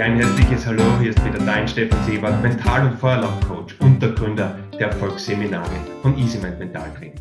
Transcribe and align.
Ja, 0.00 0.06
ein 0.06 0.16
herzliches 0.16 0.66
Hallo, 0.66 0.98
hier 0.98 1.10
ist 1.10 1.22
wieder 1.26 1.44
dein 1.44 1.68
Steffen 1.68 2.02
Sebert, 2.04 2.42
Mental- 2.42 2.86
und 2.86 2.98
Feuerlaufcoach 2.98 3.78
und 3.82 4.00
der 4.00 4.12
Gründer 4.12 4.58
der 4.78 4.92
Erfolgsseminare 4.92 5.76
von 6.00 6.16
EasyMind 6.16 6.58
Mentaltraining. 6.58 7.20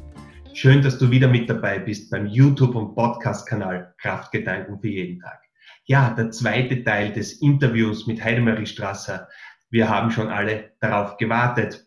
Schön, 0.54 0.82
dass 0.82 0.98
du 0.98 1.12
wieder 1.12 1.28
mit 1.28 1.50
dabei 1.50 1.80
bist 1.80 2.10
beim 2.10 2.28
YouTube- 2.28 2.76
und 2.76 2.96
Podcast-Kanal 2.96 3.94
Kraftgedanken 3.98 4.80
für 4.80 4.88
jeden 4.88 5.20
Tag. 5.20 5.42
Ja, 5.88 6.12
der 6.12 6.32
zweite 6.32 6.82
Teil 6.86 7.12
des 7.12 7.42
Interviews 7.42 8.07
mit 8.07 8.23
Heidemarie 8.23 8.66
Strasser. 8.66 9.27
Wir 9.70 9.89
haben 9.89 10.09
schon 10.09 10.30
alle 10.30 10.71
darauf 10.80 11.18
gewartet 11.18 11.86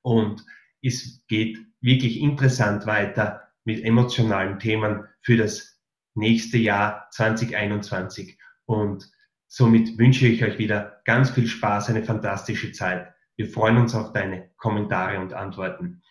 und 0.00 0.42
es 0.80 1.26
geht 1.28 1.58
wirklich 1.82 2.22
interessant 2.22 2.86
weiter 2.86 3.42
mit 3.64 3.84
emotionalen 3.84 4.58
Themen 4.60 5.04
für 5.20 5.36
das 5.36 5.78
nächste 6.14 6.56
Jahr 6.56 7.06
2021 7.10 8.38
und 8.64 9.14
Somit 9.48 9.96
wünsche 9.98 10.26
ich 10.26 10.44
euch 10.44 10.58
wieder 10.58 11.00
ganz 11.04 11.30
viel 11.30 11.46
Spaß, 11.46 11.90
eine 11.90 12.04
fantastische 12.04 12.72
Zeit. 12.72 13.12
Wir 13.36 13.48
freuen 13.48 13.76
uns 13.76 13.94
auf 13.94 14.12
deine 14.12 14.50
Kommentare 14.56 15.20
und 15.20 15.32
Antworten. 15.32 16.02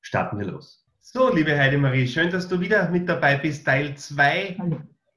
Starten 0.00 0.38
wir 0.38 0.46
los. 0.46 0.86
So, 1.00 1.34
liebe 1.34 1.56
Heidemarie, 1.56 2.06
schön, 2.06 2.30
dass 2.30 2.48
du 2.48 2.60
wieder 2.60 2.88
mit 2.90 3.08
dabei 3.08 3.36
bist. 3.36 3.64
Teil 3.64 3.96
2, 3.96 4.56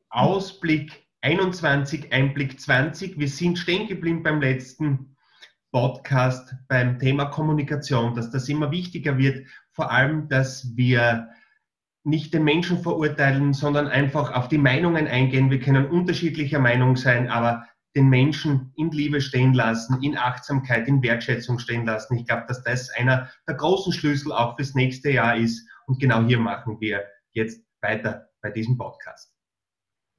Ausblick 0.09 1.08
21, 1.22 2.12
Einblick 2.12 2.59
20. 2.59 3.17
Wir 3.17 3.27
sind 3.27 3.58
stehen 3.58 3.88
geblieben 3.88 4.23
beim 4.23 4.41
letzten 4.41 5.16
Podcast 5.72 6.55
beim 6.67 7.00
Thema 7.00 7.25
Kommunikation, 7.25 8.14
dass 8.14 8.30
das 8.30 8.50
immer 8.50 8.72
wichtiger 8.72 9.17
wird, 9.17 9.48
vor 9.72 9.91
allem, 9.91 10.30
dass 10.30 10.75
wir 10.75 11.30
nicht 12.03 12.34
den 12.34 12.43
Menschen 12.43 12.80
verurteilen, 12.80 13.53
sondern 13.53 13.88
einfach 13.88 14.34
auf 14.34 14.48
die 14.48 14.57
Meinungen 14.57 15.07
eingehen. 15.07 15.49
Wir 15.49 15.59
können 15.59 15.88
unterschiedlicher 15.88 16.59
Meinung 16.59 16.95
sein, 16.95 17.30
aber 17.30 17.66
den 17.95 18.09
Menschen 18.09 18.73
in 18.75 18.91
Liebe 18.91 19.22
stehen 19.22 19.53
lassen, 19.53 20.02
in 20.02 20.17
Achtsamkeit, 20.17 20.88
in 20.88 21.02
Wertschätzung 21.02 21.59
stehen 21.59 21.86
lassen. 21.86 22.16
Ich 22.17 22.28
glaube, 22.28 22.45
dass 22.47 22.63
das 22.63 22.89
einer 22.89 23.30
der 23.47 23.55
großen 23.55 23.94
Schlüssel 23.94 24.31
auch 24.31 24.55
fürs 24.55 24.73
nächste 24.73 25.11
Jahr 25.11 25.38
ist. 25.38 25.67
Und 25.86 26.00
genau 26.00 26.23
hier 26.23 26.39
machen 26.39 26.80
wir 26.80 27.03
jetzt 27.31 27.61
weiter 27.81 28.30
bei 28.41 28.50
diesem 28.50 28.78
Podcast. 28.78 29.31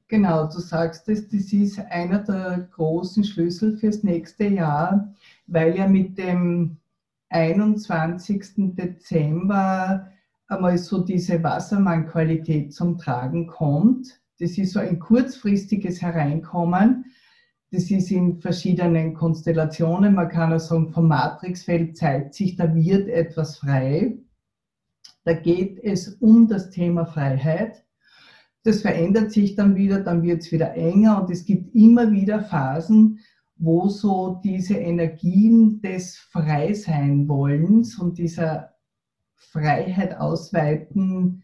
Genau, 0.09 0.45
du 0.45 0.61
sagst 0.61 1.09
es, 1.09 1.29
das 1.29 1.53
ist 1.53 1.79
einer 1.79 2.21
der 2.21 2.69
großen 2.73 3.25
Schlüssel 3.25 3.77
fürs 3.77 4.03
nächste 4.03 4.45
Jahr, 4.45 5.13
weil 5.47 5.77
ja 5.77 5.89
mit 5.89 6.19
dem 6.19 6.77
21. 7.31 8.75
Dezember 8.77 10.11
einmal 10.55 10.79
so 10.79 11.03
diese 11.03 11.43
Wassermannqualität 11.43 12.73
zum 12.73 12.99
Tragen 12.99 13.47
kommt. 13.47 14.21
Das 14.39 14.59
ist 14.59 14.73
so 14.73 14.81
ein 14.81 14.99
kurzfristiges 14.99 16.03
Hereinkommen. 16.03 17.07
Das 17.71 17.91
ist 17.91 18.11
in 18.11 18.41
verschiedenen 18.41 19.15
Konstellationen. 19.15 20.15
Man 20.15 20.29
kann 20.29 20.53
auch 20.53 20.61
sagen, 20.61 20.93
vom 20.93 21.09
Matrixfeld 21.09 21.97
zeigt 21.97 22.35
sich, 22.35 22.57
da 22.57 22.75
wird 22.75 23.09
etwas 23.09 23.59
frei. 23.59 24.19
Da 25.25 25.33
geht 25.33 25.79
es 25.83 26.09
um 26.21 26.49
das 26.49 26.71
Thema 26.71 27.07
Freiheit. 27.07 27.85
Das 28.63 28.83
verändert 28.83 29.33
sich 29.33 29.57
dann 29.57 29.77
wieder, 29.77 30.01
dann 30.01 30.23
wird 30.23 30.43
es 30.43 30.53
wieder 30.53 30.75
enger 30.75 31.21
und 31.21 31.31
es 31.31 31.45
gibt 31.45 31.75
immer 31.75 32.11
wieder 32.13 32.43
Phasen, 32.43 33.21
wo 33.57 33.89
so 33.89 34.41
diese 34.43 34.75
Energien 34.75 35.81
des 35.81 36.17
Freiseinwollens 36.17 37.99
und 37.99 38.19
dieser 38.19 38.74
Freiheit 39.51 40.17
ausweiten, 40.17 41.43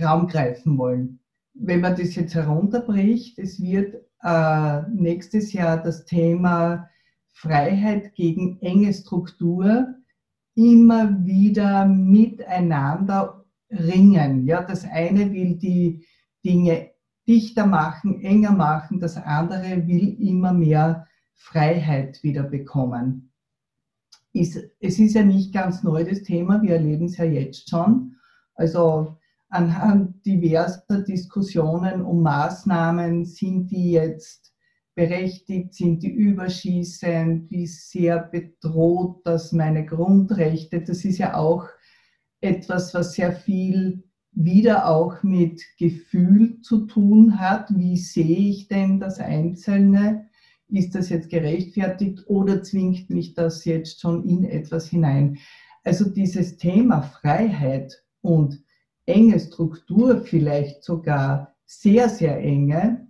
Raum 0.00 0.26
greifen 0.28 0.78
wollen. 0.78 1.20
Wenn 1.54 1.80
man 1.80 1.96
das 1.96 2.14
jetzt 2.14 2.34
herunterbricht, 2.34 3.38
es 3.38 3.60
wird 3.60 3.96
äh, 4.22 4.82
nächstes 4.90 5.52
Jahr 5.52 5.82
das 5.82 6.04
Thema 6.04 6.88
Freiheit 7.32 8.14
gegen 8.14 8.58
enge 8.60 8.92
Struktur 8.92 9.94
immer 10.54 11.24
wieder 11.24 11.86
miteinander 11.86 13.44
ringen. 13.70 14.46
Ja, 14.46 14.62
das 14.62 14.84
eine 14.84 15.32
will 15.32 15.56
die 15.56 16.04
Dinge 16.44 16.90
dichter 17.26 17.66
machen, 17.66 18.20
enger 18.22 18.52
machen, 18.52 19.00
das 19.00 19.16
andere 19.16 19.86
will 19.86 20.16
immer 20.20 20.52
mehr 20.52 21.06
Freiheit 21.34 22.22
wieder 22.22 22.42
bekommen 22.42 23.29
ist, 24.32 24.58
es 24.80 24.98
ist 24.98 25.14
ja 25.14 25.22
nicht 25.22 25.52
ganz 25.52 25.82
neu 25.82 26.04
das 26.04 26.22
Thema, 26.22 26.62
wir 26.62 26.74
erleben 26.74 27.06
es 27.06 27.16
ja 27.16 27.24
jetzt 27.24 27.68
schon. 27.68 28.16
Also 28.54 29.16
anhand 29.48 30.24
diverser 30.24 31.02
Diskussionen 31.02 32.02
um 32.02 32.22
Maßnahmen, 32.22 33.24
sind 33.24 33.70
die 33.70 33.92
jetzt 33.92 34.52
berechtigt, 34.94 35.74
sind 35.74 36.02
die 36.02 36.10
überschießend, 36.10 37.50
wie 37.50 37.66
sehr 37.66 38.18
bedroht 38.18 39.20
das 39.24 39.52
meine 39.52 39.86
Grundrechte. 39.86 40.82
Das 40.82 41.04
ist 41.04 41.18
ja 41.18 41.34
auch 41.34 41.66
etwas, 42.40 42.94
was 42.94 43.14
sehr 43.14 43.32
viel 43.32 44.04
wieder 44.32 44.86
auch 44.88 45.22
mit 45.22 45.62
Gefühl 45.78 46.60
zu 46.60 46.86
tun 46.86 47.40
hat. 47.40 47.76
Wie 47.76 47.96
sehe 47.96 48.50
ich 48.50 48.68
denn 48.68 49.00
das 49.00 49.18
Einzelne? 49.18 50.29
Ist 50.72 50.94
das 50.94 51.08
jetzt 51.08 51.30
gerechtfertigt 51.30 52.24
oder 52.26 52.62
zwingt 52.62 53.10
mich 53.10 53.34
das 53.34 53.64
jetzt 53.64 54.00
schon 54.00 54.24
in 54.24 54.44
etwas 54.44 54.88
hinein? 54.88 55.38
Also 55.84 56.08
dieses 56.08 56.56
Thema 56.56 57.02
Freiheit 57.02 58.04
und 58.20 58.62
enge 59.06 59.40
Struktur, 59.40 60.22
vielleicht 60.22 60.84
sogar 60.84 61.54
sehr, 61.66 62.08
sehr 62.08 62.38
enge, 62.38 63.06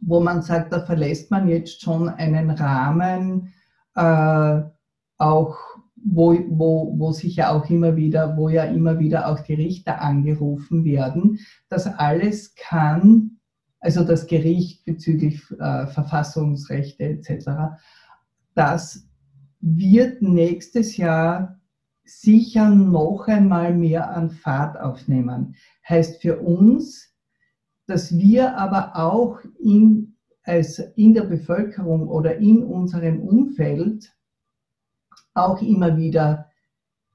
wo 0.00 0.20
man 0.20 0.42
sagt, 0.42 0.72
da 0.72 0.84
verlässt 0.84 1.30
man 1.30 1.48
jetzt 1.48 1.82
schon 1.82 2.08
einen 2.08 2.50
Rahmen, 2.50 3.52
äh, 3.94 4.62
auch 5.18 5.56
wo, 6.04 6.34
wo, 6.48 6.94
wo 6.98 7.12
sich 7.12 7.36
ja 7.36 7.50
auch 7.50 7.68
immer 7.70 7.96
wieder, 7.96 8.36
wo 8.36 8.48
ja 8.48 8.64
immer 8.64 8.98
wieder 8.98 9.28
auch 9.28 9.40
die 9.40 9.54
Richter 9.54 10.02
angerufen 10.02 10.84
werden. 10.84 11.40
Das 11.68 11.86
alles 11.86 12.54
kann 12.54 13.33
also 13.84 14.02
das 14.02 14.26
Gericht 14.26 14.82
bezüglich 14.86 15.42
äh, 15.60 15.86
Verfassungsrechte 15.86 17.04
etc., 17.04 17.76
das 18.54 19.06
wird 19.60 20.22
nächstes 20.22 20.96
Jahr 20.96 21.60
sicher 22.04 22.70
noch 22.70 23.26
einmal 23.28 23.74
mehr 23.74 24.10
an 24.16 24.30
Fahrt 24.30 24.80
aufnehmen. 24.80 25.54
Heißt 25.86 26.22
für 26.22 26.38
uns, 26.40 27.14
dass 27.86 28.16
wir 28.16 28.56
aber 28.56 28.96
auch 28.96 29.40
in, 29.60 30.16
als 30.44 30.78
in 30.96 31.12
der 31.12 31.24
Bevölkerung 31.24 32.08
oder 32.08 32.36
in 32.36 32.62
unserem 32.62 33.20
Umfeld 33.20 34.14
auch 35.34 35.60
immer 35.60 35.98
wieder 35.98 36.50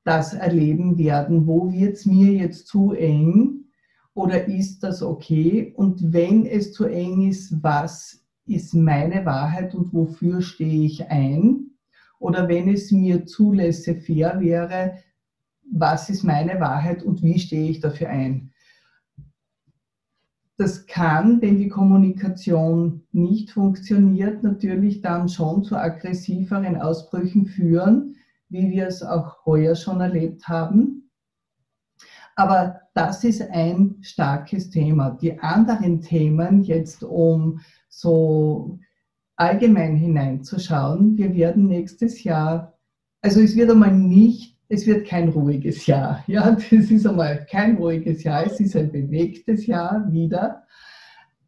das 0.03 0.35
erleben 0.35 0.99
werden, 0.99 1.47
wo 1.47 1.71
wird 1.71 1.93
es 1.93 2.05
mir 2.05 2.31
jetzt 2.33 2.67
zu 2.67 2.93
eng, 2.93 3.58
oder 4.19 4.49
ist 4.49 4.83
das 4.83 5.01
okay? 5.01 5.73
Und 5.77 6.11
wenn 6.11 6.45
es 6.45 6.73
zu 6.73 6.83
eng 6.83 7.29
ist, 7.29 7.63
was 7.63 8.21
ist 8.45 8.73
meine 8.73 9.25
Wahrheit 9.25 9.73
und 9.73 9.93
wofür 9.93 10.41
stehe 10.41 10.85
ich 10.85 11.09
ein? 11.09 11.67
Oder 12.19 12.49
wenn 12.49 12.67
es 12.67 12.91
mir 12.91 13.25
zu 13.25 13.53
laissez-faire 13.53 14.41
wäre, 14.41 14.95
was 15.71 16.09
ist 16.09 16.23
meine 16.23 16.59
Wahrheit 16.59 17.01
und 17.01 17.23
wie 17.23 17.39
stehe 17.39 17.69
ich 17.69 17.79
dafür 17.79 18.09
ein? 18.09 18.51
Das 20.57 20.85
kann, 20.85 21.41
wenn 21.41 21.57
die 21.57 21.69
Kommunikation 21.69 23.03
nicht 23.13 23.51
funktioniert, 23.51 24.43
natürlich 24.43 24.99
dann 24.99 25.29
schon 25.29 25.63
zu 25.63 25.77
aggressiveren 25.77 26.75
Ausbrüchen 26.75 27.45
führen, 27.45 28.17
wie 28.49 28.69
wir 28.69 28.87
es 28.87 29.01
auch 29.01 29.45
heuer 29.45 29.75
schon 29.75 30.01
erlebt 30.01 30.49
haben. 30.49 31.09
Aber 32.35 32.81
das 32.99 33.23
ist 33.23 33.41
ein 33.51 33.95
starkes 34.01 34.69
Thema. 34.69 35.17
Die 35.21 35.39
anderen 35.39 36.01
Themen, 36.01 36.63
jetzt 36.63 37.01
um 37.01 37.61
so 37.87 38.77
allgemein 39.37 39.95
hineinzuschauen, 39.95 41.17
wir 41.17 41.33
werden 41.33 41.67
nächstes 41.67 42.25
Jahr, 42.25 42.77
also 43.21 43.39
es 43.39 43.55
wird 43.55 43.71
einmal 43.71 43.95
nicht, 43.95 44.57
es 44.67 44.85
wird 44.85 45.07
kein 45.07 45.29
ruhiges 45.29 45.85
Jahr. 45.85 46.25
Ja, 46.27 46.51
das 46.71 46.71
ist 46.71 47.07
einmal 47.07 47.47
kein 47.49 47.77
ruhiges 47.77 48.23
Jahr, 48.23 48.45
es 48.45 48.59
ist 48.59 48.75
ein 48.75 48.91
bewegtes 48.91 49.65
Jahr 49.65 50.05
wieder 50.11 50.63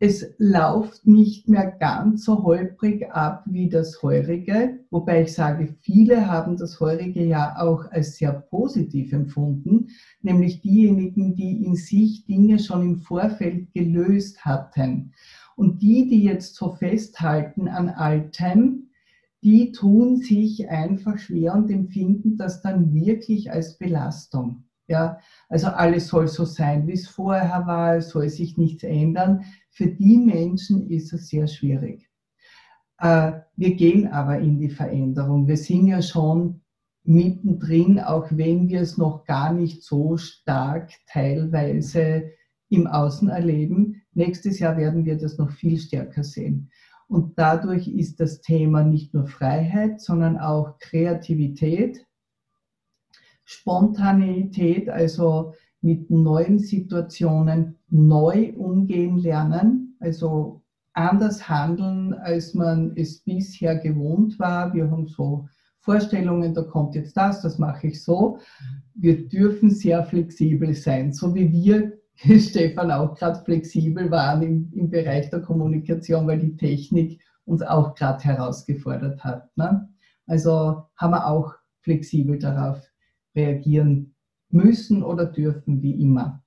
es 0.04 0.34
läuft 0.40 1.06
nicht 1.06 1.48
mehr 1.48 1.70
ganz 1.80 2.26
so 2.26 2.42
holprig 2.42 3.12
ab 3.12 3.44
wie 3.46 3.70
das 3.70 4.02
heurige, 4.02 4.80
wobei 4.90 5.22
ich 5.22 5.34
sage, 5.34 5.76
viele 5.82 6.26
haben 6.26 6.58
das 6.58 6.80
heurige 6.80 7.24
Jahr 7.24 7.62
auch 7.62 7.86
als 7.92 8.18
sehr 8.18 8.34
positiv 8.34 9.14
empfunden, 9.14 9.90
nämlich 10.24 10.62
diejenigen, 10.62 11.36
die 11.36 11.64
in 11.64 11.76
sich 11.76 12.26
Dinge 12.26 12.58
schon 12.58 12.82
im 12.82 12.98
Vorfeld 12.98 13.72
gelöst 13.76 14.44
hatten. 14.44 15.14
Und 15.56 15.84
die, 15.84 16.08
die 16.08 16.24
jetzt 16.24 16.56
so 16.56 16.72
festhalten 16.72 17.68
an 17.68 17.90
Altem, 17.90 18.90
die 19.44 19.72
tun 19.72 20.18
sich 20.18 20.68
einfach 20.68 21.20
schwer 21.20 21.54
und 21.54 21.70
empfinden 21.70 22.38
das 22.38 22.64
dann 22.64 22.92
wirklich 22.96 23.52
als 23.52 23.78
Belastung. 23.78 24.64
Ja, 24.92 25.20
also 25.48 25.68
alles 25.68 26.10
soll 26.10 26.28
so 26.28 26.44
sein, 26.44 26.86
wie 26.86 26.92
es 26.92 27.08
vorher 27.08 27.66
war, 27.66 27.96
es 27.96 28.10
soll 28.10 28.28
sich 28.28 28.58
nichts 28.58 28.84
ändern. 28.84 29.46
Für 29.70 29.88
die 29.88 30.18
Menschen 30.18 30.90
ist 30.90 31.14
es 31.14 31.30
sehr 31.30 31.48
schwierig. 31.48 32.10
Äh, 32.98 33.32
wir 33.56 33.76
gehen 33.76 34.10
aber 34.10 34.40
in 34.40 34.60
die 34.60 34.70
Veränderung. 34.70 35.48
Wir 35.48 35.56
sind 35.56 35.88
ja 35.88 36.02
schon 36.02 36.60
mittendrin, 37.06 38.02
auch 38.02 38.28
wenn 38.32 38.68
wir 38.68 38.82
es 38.82 38.98
noch 38.98 39.24
gar 39.24 39.54
nicht 39.54 39.82
so 39.82 40.18
stark 40.18 40.92
teilweise 41.08 42.26
im 42.68 42.86
Außen 42.86 43.30
erleben. 43.30 44.02
Nächstes 44.12 44.60
Jahr 44.60 44.76
werden 44.76 45.06
wir 45.06 45.18
das 45.18 45.38
noch 45.38 45.52
viel 45.52 45.78
stärker 45.78 46.26
sehen. 46.26 46.70
Und 47.08 47.40
dadurch 47.40 47.88
ist 47.88 48.20
das 48.20 48.42
Thema 48.42 48.84
nicht 48.84 49.14
nur 49.14 49.26
Freiheit, 49.26 50.02
sondern 50.02 50.38
auch 50.38 50.80
Kreativität, 50.80 52.06
Spontaneität, 53.52 54.90
also 54.90 55.54
mit 55.82 56.10
neuen 56.10 56.58
Situationen 56.58 57.78
neu 57.90 58.54
umgehen 58.56 59.18
lernen, 59.18 59.98
also 60.00 60.62
anders 60.94 61.50
handeln, 61.50 62.14
als 62.14 62.54
man 62.54 62.94
es 62.96 63.20
bisher 63.24 63.76
gewohnt 63.78 64.40
war. 64.40 64.74
Wir 64.74 64.90
haben 64.90 65.08
so 65.08 65.50
Vorstellungen, 65.80 66.54
da 66.54 66.62
kommt 66.62 66.96
jetzt 66.96 67.18
das, 67.18 67.42
das 67.42 67.58
mache 67.58 67.88
ich 67.88 68.02
so. 68.02 68.38
Wir 68.94 69.28
dürfen 69.28 69.70
sehr 69.70 70.06
flexibel 70.06 70.74
sein, 70.74 71.12
so 71.12 71.36
wie 71.36 71.52
wir, 71.52 71.98
Stefan, 72.40 72.90
auch 72.92 73.16
gerade 73.16 73.44
flexibel 73.44 74.10
waren 74.12 74.44
im, 74.44 74.72
im, 74.74 74.90
Bereich 74.90 75.30
der 75.30 75.42
Kommunikation, 75.42 76.26
weil 76.26 76.40
die 76.40 76.56
Technik 76.56 77.22
uns 77.44 77.62
auch 77.64 77.96
gerade 77.96 78.24
herausgefordert 78.24 79.22
hat. 79.26 79.50
Ne? 79.58 79.90
Also 80.28 80.84
haben 80.96 81.12
wir 81.12 81.28
auch 81.28 81.54
flexibel 81.82 82.40
darauf 82.40 82.91
reagieren 83.36 84.14
müssen 84.50 85.04
oder 85.04 85.26
dürfen, 85.26 85.82
wie 85.82 86.02
immer. 86.02 86.44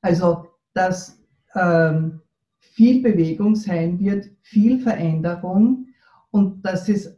Also, 0.00 0.48
dass 0.74 1.20
ähm, 1.54 2.20
viel 2.58 3.02
Bewegung 3.02 3.54
sein 3.54 3.98
wird, 4.00 4.30
viel 4.40 4.80
Veränderung 4.80 5.86
und 6.30 6.64
das 6.64 6.88
ist, 6.88 7.16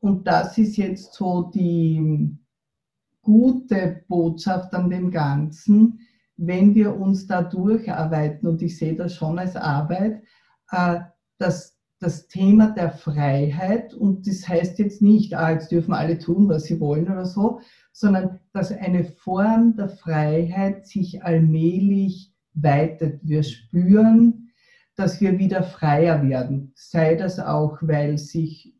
und 0.00 0.26
das 0.26 0.56
ist 0.58 0.76
jetzt 0.76 1.14
so 1.14 1.50
die 1.54 2.36
gute 3.22 4.04
Botschaft 4.08 4.74
an 4.74 4.90
dem 4.90 5.10
Ganzen, 5.10 6.00
wenn 6.36 6.74
wir 6.74 6.96
uns 6.96 7.26
da 7.26 7.42
durcharbeiten, 7.42 8.48
und 8.48 8.62
ich 8.62 8.76
sehe 8.76 8.96
das 8.96 9.14
schon 9.14 9.38
als 9.38 9.54
Arbeit, 9.54 10.22
äh, 10.70 11.00
dass 11.38 11.71
das 12.02 12.26
Thema 12.26 12.72
der 12.72 12.90
Freiheit, 12.90 13.94
und 13.94 14.26
das 14.26 14.48
heißt 14.48 14.80
jetzt 14.80 15.02
nicht, 15.02 15.34
ah, 15.34 15.52
jetzt 15.52 15.70
dürfen 15.70 15.94
alle 15.94 16.18
tun, 16.18 16.48
was 16.48 16.64
sie 16.64 16.80
wollen 16.80 17.08
oder 17.08 17.24
so, 17.24 17.60
sondern 17.92 18.40
dass 18.52 18.72
eine 18.72 19.04
Form 19.04 19.76
der 19.76 19.88
Freiheit 19.88 20.86
sich 20.86 21.22
allmählich 21.22 22.34
weitet. 22.54 23.20
Wir 23.22 23.44
spüren, 23.44 24.50
dass 24.96 25.20
wir 25.20 25.38
wieder 25.38 25.62
freier 25.62 26.28
werden. 26.28 26.72
Sei 26.74 27.14
das 27.14 27.38
auch, 27.38 27.78
weil 27.82 28.18
sich 28.18 28.74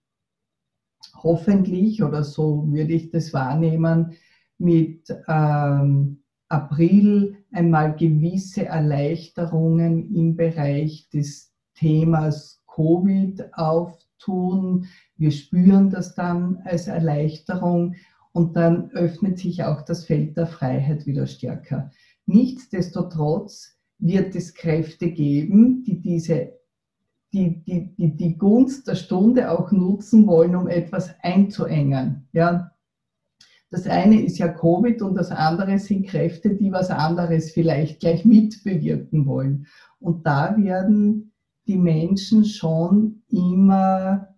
hoffentlich, 1.14 2.02
oder 2.02 2.24
so 2.24 2.66
würde 2.72 2.94
ich 2.94 3.10
das 3.10 3.32
wahrnehmen, 3.32 4.14
mit 4.58 5.08
ähm, 5.28 6.22
April 6.48 7.36
einmal 7.52 7.94
gewisse 7.94 8.66
Erleichterungen 8.66 10.12
im 10.14 10.36
Bereich 10.36 11.08
des 11.10 11.52
Themas 11.74 12.61
Covid 12.74 13.54
auftun. 13.54 14.86
Wir 15.16 15.30
spüren 15.30 15.90
das 15.90 16.14
dann 16.14 16.62
als 16.64 16.86
Erleichterung 16.86 17.94
und 18.32 18.56
dann 18.56 18.90
öffnet 18.92 19.38
sich 19.38 19.64
auch 19.64 19.82
das 19.82 20.04
Feld 20.04 20.36
der 20.36 20.46
Freiheit 20.46 21.06
wieder 21.06 21.26
stärker. 21.26 21.90
Nichtsdestotrotz 22.26 23.76
wird 23.98 24.34
es 24.34 24.54
Kräfte 24.54 25.10
geben, 25.10 25.84
die 25.84 26.00
diese 26.00 26.52
die, 27.32 27.62
die, 27.64 27.94
die, 27.96 28.16
die 28.16 28.36
Gunst 28.36 28.86
der 28.86 28.94
Stunde 28.94 29.50
auch 29.50 29.72
nutzen 29.72 30.26
wollen, 30.26 30.54
um 30.54 30.68
etwas 30.68 31.14
einzuengen. 31.22 32.28
Ja? 32.32 32.72
Das 33.70 33.86
eine 33.86 34.20
ist 34.20 34.36
ja 34.36 34.48
Covid 34.48 35.00
und 35.00 35.14
das 35.14 35.30
andere 35.30 35.78
sind 35.78 36.06
Kräfte, 36.06 36.54
die 36.56 36.72
was 36.72 36.90
anderes 36.90 37.50
vielleicht 37.52 38.00
gleich 38.00 38.26
mitbewirken 38.26 39.24
wollen. 39.24 39.66
Und 39.98 40.26
da 40.26 40.54
werden 40.58 41.31
die 41.66 41.78
Menschen 41.78 42.44
schon 42.44 43.22
immer 43.28 44.28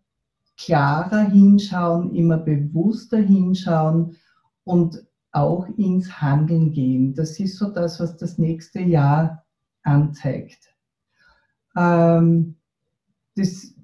klarer 0.56 1.30
hinschauen, 1.30 2.14
immer 2.14 2.38
bewusster 2.38 3.18
hinschauen 3.18 4.16
und 4.64 5.04
auch 5.32 5.66
ins 5.76 6.20
Handeln 6.20 6.70
gehen. 6.72 7.14
Das 7.14 7.40
ist 7.40 7.58
so 7.58 7.70
das, 7.70 7.98
was 7.98 8.16
das 8.16 8.38
nächste 8.38 8.80
Jahr 8.80 9.44
anzeigt. 9.82 10.74
Ähm, 11.76 12.56
das, 13.34 13.74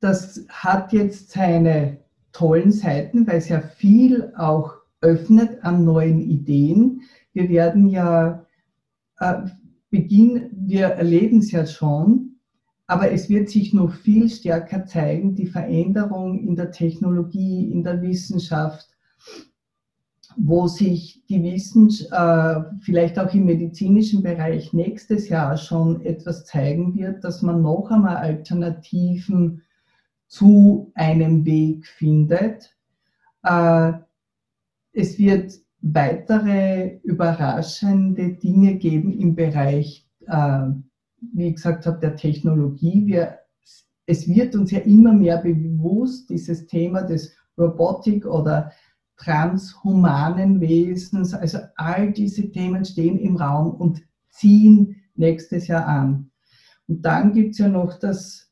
das 0.00 0.46
hat 0.48 0.92
jetzt 0.92 1.30
seine 1.30 2.02
tollen 2.32 2.72
Seiten, 2.72 3.26
weil 3.26 3.36
es 3.36 3.48
ja 3.48 3.60
viel 3.60 4.32
auch 4.36 4.72
öffnet 5.02 5.62
an 5.64 5.84
neuen 5.84 6.20
Ideen. 6.20 7.02
Wir 7.32 7.48
werden 7.48 7.88
ja 7.88 8.46
äh, 9.18 9.42
Beginn, 9.90 10.50
wir 10.52 10.86
erleben 10.86 11.38
es 11.38 11.50
ja 11.50 11.66
schon, 11.66 12.36
aber 12.86 13.10
es 13.10 13.28
wird 13.28 13.48
sich 13.48 13.72
noch 13.72 13.92
viel 13.94 14.28
stärker 14.28 14.86
zeigen, 14.86 15.34
die 15.34 15.46
Veränderung 15.46 16.38
in 16.38 16.56
der 16.56 16.70
Technologie, 16.70 17.70
in 17.70 17.82
der 17.84 18.02
Wissenschaft, 18.02 18.88
wo 20.36 20.66
sich 20.66 21.22
die 21.28 21.42
Wissenschaft, 21.42 22.10
äh, 22.12 22.76
vielleicht 22.82 23.18
auch 23.18 23.32
im 23.34 23.44
medizinischen 23.44 24.22
Bereich 24.22 24.72
nächstes 24.72 25.28
Jahr 25.28 25.56
schon 25.56 26.00
etwas 26.02 26.44
zeigen 26.44 26.94
wird, 26.94 27.22
dass 27.24 27.42
man 27.42 27.62
noch 27.62 27.90
einmal 27.90 28.16
Alternativen 28.16 29.62
zu 30.26 30.90
einem 30.94 31.44
Weg 31.44 31.86
findet. 31.86 32.74
Äh, 33.42 33.92
es 34.92 35.18
wird 35.18 35.52
weitere 35.82 37.00
überraschende 37.02 38.34
Dinge 38.34 38.76
geben 38.76 39.12
im 39.12 39.34
Bereich, 39.34 40.08
äh, 40.26 40.68
wie 41.34 41.48
ich 41.48 41.56
gesagt 41.56 41.86
habe, 41.86 41.98
der 41.98 42.16
Technologie. 42.16 43.06
Wir, 43.06 43.38
es 44.06 44.28
wird 44.28 44.54
uns 44.54 44.70
ja 44.70 44.78
immer 44.80 45.12
mehr 45.12 45.38
bewusst, 45.38 46.30
dieses 46.30 46.66
Thema 46.66 47.02
des 47.02 47.34
Robotik 47.58 48.24
oder 48.24 48.72
transhumanen 49.16 50.60
Wesens, 50.60 51.34
also 51.34 51.58
all 51.76 52.12
diese 52.12 52.50
Themen 52.50 52.84
stehen 52.84 53.18
im 53.18 53.36
Raum 53.36 53.72
und 53.72 54.02
ziehen 54.30 54.96
nächstes 55.14 55.66
Jahr 55.66 55.86
an. 55.86 56.30
Und 56.88 57.02
dann 57.04 57.32
gibt 57.32 57.52
es 57.52 57.58
ja 57.58 57.68
noch 57.68 57.98
das, 57.98 58.50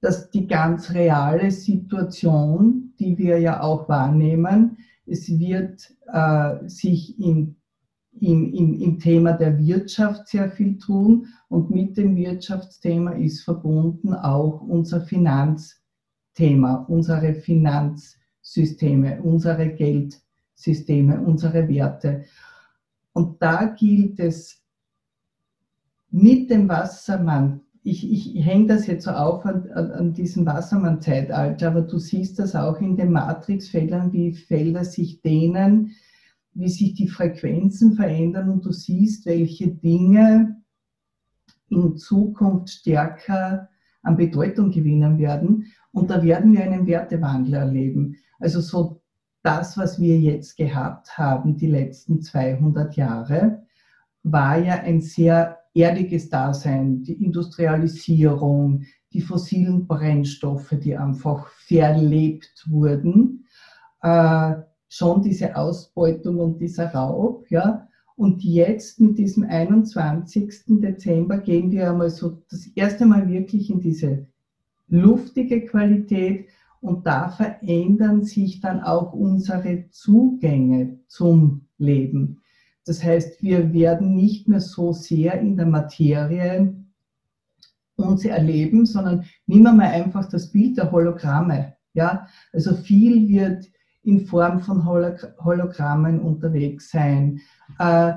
das, 0.00 0.30
die 0.30 0.46
ganz 0.46 0.90
reale 0.90 1.50
Situation, 1.50 2.92
die 2.98 3.16
wir 3.16 3.38
ja 3.38 3.62
auch 3.62 3.88
wahrnehmen, 3.88 4.78
es 5.06 5.28
wird 5.28 5.94
äh, 6.06 6.68
sich 6.68 7.18
im, 7.18 7.56
im, 8.20 8.52
im, 8.52 8.80
im 8.80 8.98
Thema 8.98 9.32
der 9.32 9.58
Wirtschaft 9.58 10.28
sehr 10.28 10.50
viel 10.50 10.78
tun 10.78 11.28
und 11.48 11.70
mit 11.70 11.96
dem 11.96 12.16
Wirtschaftsthema 12.16 13.12
ist 13.12 13.42
verbunden 13.42 14.14
auch 14.14 14.60
unser 14.62 15.00
Finanzthema, 15.00 16.84
unsere 16.88 17.34
Finanzsysteme, 17.34 19.20
unsere 19.22 19.70
Geldsysteme, 19.74 21.20
unsere 21.20 21.68
Werte. 21.68 22.24
Und 23.12 23.42
da 23.42 23.66
gilt 23.66 24.20
es 24.20 24.62
mit 26.10 26.50
dem 26.50 26.68
Wassermann 26.68 27.63
ich, 27.86 28.10
ich 28.10 28.44
hänge 28.44 28.66
das 28.66 28.86
jetzt 28.86 29.04
so 29.04 29.10
auf 29.10 29.44
an, 29.44 29.70
an, 29.72 29.90
an 29.92 30.12
diesem 30.14 30.46
Wassermann-Zeitalter, 30.46 31.68
aber 31.68 31.82
du 31.82 31.98
siehst 31.98 32.38
das 32.38 32.56
auch 32.56 32.80
in 32.80 32.96
den 32.96 33.12
Matrixfeldern, 33.12 34.10
wie 34.12 34.32
Felder 34.32 34.84
sich 34.86 35.20
dehnen, 35.20 35.92
wie 36.54 36.70
sich 36.70 36.94
die 36.94 37.08
Frequenzen 37.08 37.94
verändern 37.94 38.48
und 38.48 38.64
du 38.64 38.72
siehst, 38.72 39.26
welche 39.26 39.68
Dinge 39.68 40.62
in 41.68 41.98
Zukunft 41.98 42.70
stärker 42.70 43.68
an 44.02 44.16
Bedeutung 44.16 44.70
gewinnen 44.70 45.18
werden. 45.18 45.66
Und 45.92 46.10
da 46.10 46.22
werden 46.22 46.54
wir 46.54 46.64
einen 46.64 46.86
Wertewandel 46.86 47.54
erleben. 47.54 48.16
Also 48.38 48.60
so 48.60 49.02
das, 49.42 49.76
was 49.76 50.00
wir 50.00 50.18
jetzt 50.18 50.56
gehabt 50.56 51.18
haben, 51.18 51.58
die 51.58 51.66
letzten 51.66 52.22
200 52.22 52.96
Jahre, 52.96 53.62
war 54.22 54.56
ja 54.56 54.76
ein 54.76 55.02
sehr 55.02 55.58
erdiges 55.74 56.28
Dasein, 56.28 57.02
die 57.02 57.24
Industrialisierung, 57.24 58.84
die 59.12 59.20
fossilen 59.20 59.86
Brennstoffe, 59.86 60.74
die 60.82 60.96
einfach 60.96 61.48
verlebt 61.48 62.64
wurden, 62.68 63.46
äh, 64.02 64.54
schon 64.88 65.22
diese 65.22 65.56
Ausbeutung 65.56 66.38
und 66.38 66.60
dieser 66.60 66.92
Raub, 66.92 67.50
ja. 67.50 67.88
Und 68.16 68.44
jetzt 68.44 69.00
mit 69.00 69.18
diesem 69.18 69.42
21. 69.42 70.80
Dezember 70.80 71.38
gehen 71.38 71.72
wir 71.72 71.90
einmal 71.90 72.10
so 72.10 72.42
das 72.48 72.66
erste 72.76 73.06
Mal 73.06 73.28
wirklich 73.28 73.70
in 73.70 73.80
diese 73.80 74.28
luftige 74.86 75.66
Qualität 75.66 76.46
und 76.80 77.06
da 77.06 77.30
verändern 77.30 78.22
sich 78.22 78.60
dann 78.60 78.80
auch 78.80 79.12
unsere 79.12 79.88
Zugänge 79.90 81.00
zum 81.08 81.66
Leben. 81.78 82.40
Das 82.84 83.02
heißt, 83.02 83.42
wir 83.42 83.72
werden 83.72 84.14
nicht 84.14 84.48
mehr 84.48 84.60
so 84.60 84.92
sehr 84.92 85.40
in 85.40 85.56
der 85.56 85.66
Materie 85.66 86.74
uns 87.96 88.24
erleben, 88.24 88.86
sondern 88.86 89.24
nehmen 89.46 89.64
wir 89.64 89.72
mal 89.72 89.90
einfach 89.90 90.28
das 90.28 90.50
Bild 90.50 90.76
der 90.76 90.90
Hologramme. 90.90 91.76
Ja, 91.94 92.26
also 92.52 92.74
viel 92.74 93.28
wird 93.28 93.66
in 94.02 94.26
Form 94.26 94.60
von 94.60 94.84
Hologrammen 94.84 96.20
unterwegs 96.20 96.90
sein. 96.90 97.40
Äh, 97.78 98.14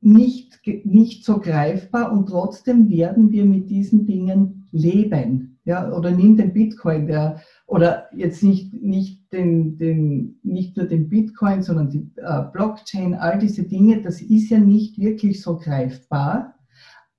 nicht, 0.00 0.60
nicht 0.84 1.24
so 1.24 1.40
greifbar 1.40 2.12
und 2.12 2.26
trotzdem 2.26 2.88
werden 2.88 3.32
wir 3.32 3.44
mit 3.44 3.68
diesen 3.68 4.06
Dingen 4.06 4.68
leben. 4.70 5.47
Ja, 5.68 5.92
oder 5.92 6.10
nimm 6.10 6.38
den 6.38 6.54
Bitcoin, 6.54 7.06
der, 7.06 7.42
oder 7.66 8.06
jetzt 8.16 8.42
nicht, 8.42 8.72
nicht, 8.72 9.30
den, 9.34 9.76
den, 9.76 10.40
nicht 10.42 10.78
nur 10.78 10.86
den 10.86 11.10
Bitcoin, 11.10 11.62
sondern 11.62 11.90
die 11.90 12.10
äh, 12.16 12.44
Blockchain, 12.54 13.12
all 13.12 13.38
diese 13.38 13.64
Dinge, 13.64 14.00
das 14.00 14.22
ist 14.22 14.48
ja 14.48 14.58
nicht 14.58 14.98
wirklich 14.98 15.42
so 15.42 15.58
greifbar, 15.58 16.54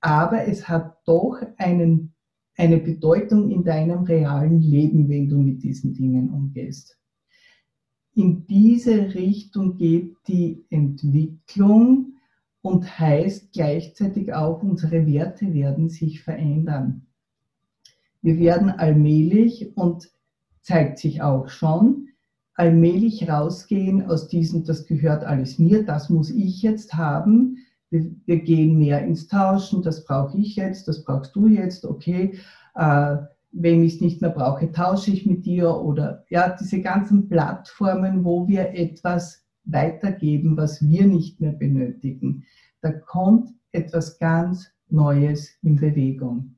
aber 0.00 0.48
es 0.48 0.68
hat 0.68 0.96
doch 1.06 1.36
einen, 1.58 2.12
eine 2.56 2.78
Bedeutung 2.78 3.50
in 3.50 3.62
deinem 3.62 4.02
realen 4.02 4.60
Leben, 4.60 5.08
wenn 5.08 5.28
du 5.28 5.38
mit 5.38 5.62
diesen 5.62 5.94
Dingen 5.94 6.28
umgehst. 6.30 6.98
In 8.16 8.48
diese 8.48 9.14
Richtung 9.14 9.76
geht 9.76 10.16
die 10.26 10.66
Entwicklung 10.70 12.14
und 12.62 12.98
heißt 12.98 13.52
gleichzeitig 13.52 14.34
auch, 14.34 14.60
unsere 14.60 15.06
Werte 15.06 15.54
werden 15.54 15.88
sich 15.88 16.24
verändern. 16.24 17.06
Wir 18.22 18.38
werden 18.38 18.70
allmählich 18.70 19.76
und 19.76 20.10
zeigt 20.60 20.98
sich 20.98 21.22
auch 21.22 21.48
schon, 21.48 22.08
allmählich 22.54 23.28
rausgehen 23.28 24.04
aus 24.06 24.28
diesem, 24.28 24.64
das 24.64 24.86
gehört 24.86 25.24
alles 25.24 25.58
mir, 25.58 25.84
das 25.84 26.10
muss 26.10 26.30
ich 26.30 26.60
jetzt 26.62 26.94
haben. 26.94 27.56
Wir, 27.88 28.10
wir 28.26 28.40
gehen 28.40 28.78
mehr 28.78 29.04
ins 29.04 29.28
Tauschen, 29.28 29.82
das 29.82 30.04
brauche 30.04 30.36
ich 30.36 30.56
jetzt, 30.56 30.86
das 30.86 31.02
brauchst 31.04 31.34
du 31.34 31.46
jetzt, 31.46 31.84
okay. 31.84 32.38
Äh, 32.74 33.16
wenn 33.52 33.82
ich 33.82 33.94
es 33.94 34.00
nicht 34.00 34.20
mehr 34.20 34.30
brauche, 34.30 34.70
tausche 34.70 35.10
ich 35.10 35.26
mit 35.26 35.44
dir 35.44 35.74
oder 35.74 36.24
ja, 36.28 36.54
diese 36.60 36.80
ganzen 36.80 37.28
Plattformen, 37.28 38.24
wo 38.24 38.46
wir 38.46 38.74
etwas 38.74 39.42
weitergeben, 39.64 40.56
was 40.56 40.80
wir 40.82 41.06
nicht 41.06 41.40
mehr 41.40 41.52
benötigen. 41.52 42.44
Da 42.80 42.92
kommt 42.92 43.50
etwas 43.72 44.18
ganz 44.18 44.70
Neues 44.88 45.50
in 45.62 45.76
Bewegung. 45.76 46.56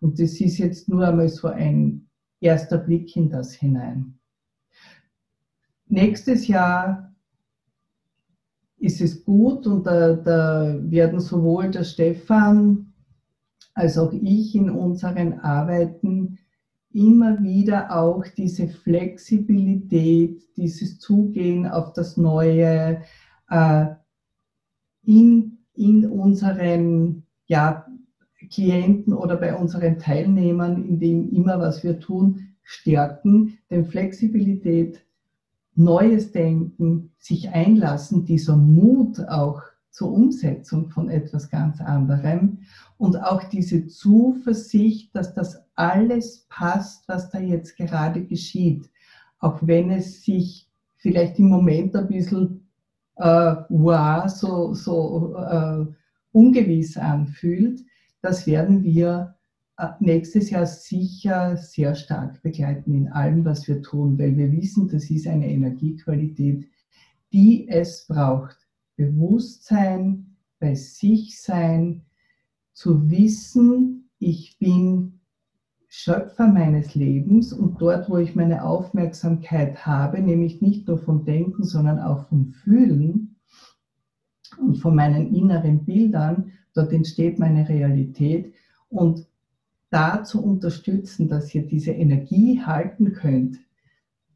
Und 0.00 0.20
das 0.20 0.40
ist 0.40 0.58
jetzt 0.58 0.88
nur 0.88 1.06
einmal 1.06 1.28
so 1.28 1.48
ein 1.48 2.08
erster 2.40 2.78
Blick 2.78 3.16
in 3.16 3.30
das 3.30 3.52
hinein. 3.52 4.18
Nächstes 5.86 6.46
Jahr 6.46 7.14
ist 8.78 9.00
es 9.00 9.24
gut 9.24 9.66
und 9.66 9.84
da, 9.84 10.14
da 10.14 10.78
werden 10.82 11.20
sowohl 11.20 11.70
der 11.70 11.84
Stefan 11.84 12.92
als 13.74 13.96
auch 13.96 14.12
ich 14.12 14.54
in 14.54 14.70
unseren 14.70 15.40
Arbeiten 15.40 16.38
immer 16.92 17.42
wieder 17.42 17.96
auch 17.96 18.24
diese 18.36 18.68
Flexibilität, 18.68 20.42
dieses 20.56 20.98
Zugehen 20.98 21.66
auf 21.66 21.92
das 21.92 22.16
Neue 22.16 23.02
äh, 23.50 23.86
in, 25.04 25.58
in 25.74 26.06
unseren 26.10 27.22
ja, 27.46 27.86
Klienten 28.48 29.12
oder 29.12 29.36
bei 29.36 29.54
unseren 29.54 29.98
Teilnehmern, 29.98 30.84
in 30.84 31.00
dem 31.00 31.30
immer, 31.30 31.58
was 31.58 31.82
wir 31.82 32.00
tun, 32.00 32.48
stärken, 32.62 33.58
denn 33.70 33.86
Flexibilität, 33.86 35.04
neues 35.74 36.32
Denken, 36.32 37.12
sich 37.18 37.50
einlassen, 37.50 38.24
dieser 38.24 38.56
Mut 38.56 39.20
auch 39.28 39.62
zur 39.90 40.12
Umsetzung 40.12 40.90
von 40.90 41.08
etwas 41.08 41.50
ganz 41.50 41.80
anderem 41.80 42.58
und 42.98 43.16
auch 43.16 43.44
diese 43.44 43.86
Zuversicht, 43.86 45.14
dass 45.14 45.34
das 45.34 45.64
alles 45.74 46.46
passt, 46.48 47.08
was 47.08 47.30
da 47.30 47.38
jetzt 47.38 47.76
gerade 47.76 48.24
geschieht, 48.24 48.90
auch 49.38 49.58
wenn 49.62 49.90
es 49.90 50.24
sich 50.24 50.68
vielleicht 50.96 51.38
im 51.38 51.48
Moment 51.48 51.96
ein 51.96 52.08
bisschen 52.08 52.68
äh, 53.16 53.56
wow, 53.68 54.28
so, 54.28 54.74
so 54.74 55.36
äh, 55.36 55.86
ungewiss 56.32 56.96
anfühlt, 56.96 57.80
das 58.20 58.46
werden 58.46 58.82
wir 58.82 59.36
äh, 59.76 59.88
nächstes 60.00 60.50
Jahr 60.50 60.66
sicher 60.66 61.56
sehr 61.56 61.94
stark 61.94 62.42
begleiten 62.42 62.94
in 62.94 63.08
allem, 63.08 63.44
was 63.44 63.68
wir 63.68 63.82
tun, 63.82 64.18
weil 64.18 64.36
wir 64.36 64.50
wissen, 64.52 64.88
das 64.88 65.08
ist 65.10 65.26
eine 65.26 65.48
Energiequalität, 65.48 66.68
die 67.32 67.68
es 67.68 68.06
braucht. 68.06 68.56
Bewusstsein, 68.96 70.36
bei 70.58 70.74
sich 70.74 71.40
sein, 71.40 72.02
zu 72.72 73.08
wissen, 73.10 74.10
ich 74.18 74.58
bin 74.58 75.20
Schöpfer 75.88 76.48
meines 76.48 76.94
Lebens 76.94 77.52
und 77.52 77.80
dort, 77.80 78.10
wo 78.10 78.18
ich 78.18 78.34
meine 78.34 78.64
Aufmerksamkeit 78.64 79.86
habe, 79.86 80.20
nämlich 80.20 80.60
nicht 80.60 80.86
nur 80.86 80.98
vom 80.98 81.24
Denken, 81.24 81.64
sondern 81.64 81.98
auch 81.98 82.28
vom 82.28 82.52
Fühlen 82.52 83.36
und 84.58 84.76
von 84.76 84.94
meinen 84.94 85.34
inneren 85.34 85.84
Bildern, 85.84 86.52
dort 86.74 86.92
entsteht 86.92 87.38
meine 87.38 87.68
Realität 87.68 88.52
und 88.88 89.26
da 89.90 90.22
zu 90.22 90.42
unterstützen, 90.42 91.28
dass 91.28 91.54
ihr 91.54 91.66
diese 91.66 91.92
Energie 91.92 92.60
halten 92.60 93.12
könnt, 93.12 93.58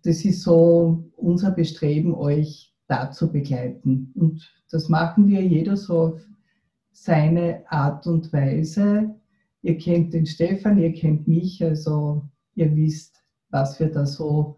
das 0.05 0.25
ist 0.25 0.43
so 0.43 1.05
unser 1.17 1.51
Bestreben, 1.51 2.15
euch 2.15 2.75
da 2.89 3.11
zu 3.11 3.31
begleiten. 3.31 4.13
Und 4.15 4.51
das 4.71 4.89
machen 4.89 5.29
wir 5.29 5.43
jeder 5.43 5.77
so 5.77 5.99
auf 5.99 6.21
seine 6.93 7.63
Art 7.69 8.07
und 8.07 8.33
Weise. 8.33 9.15
Ihr 9.63 9.79
kennt 9.79 10.13
den 10.13 10.27
Stefan, 10.27 10.79
ihr 10.79 10.93
kennt 10.93 11.29
mich, 11.29 11.63
also 11.63 12.29
ihr 12.55 12.75
wisst, 12.75 13.23
was 13.51 13.79
wir 13.79 13.91
da 13.91 14.07
so 14.07 14.57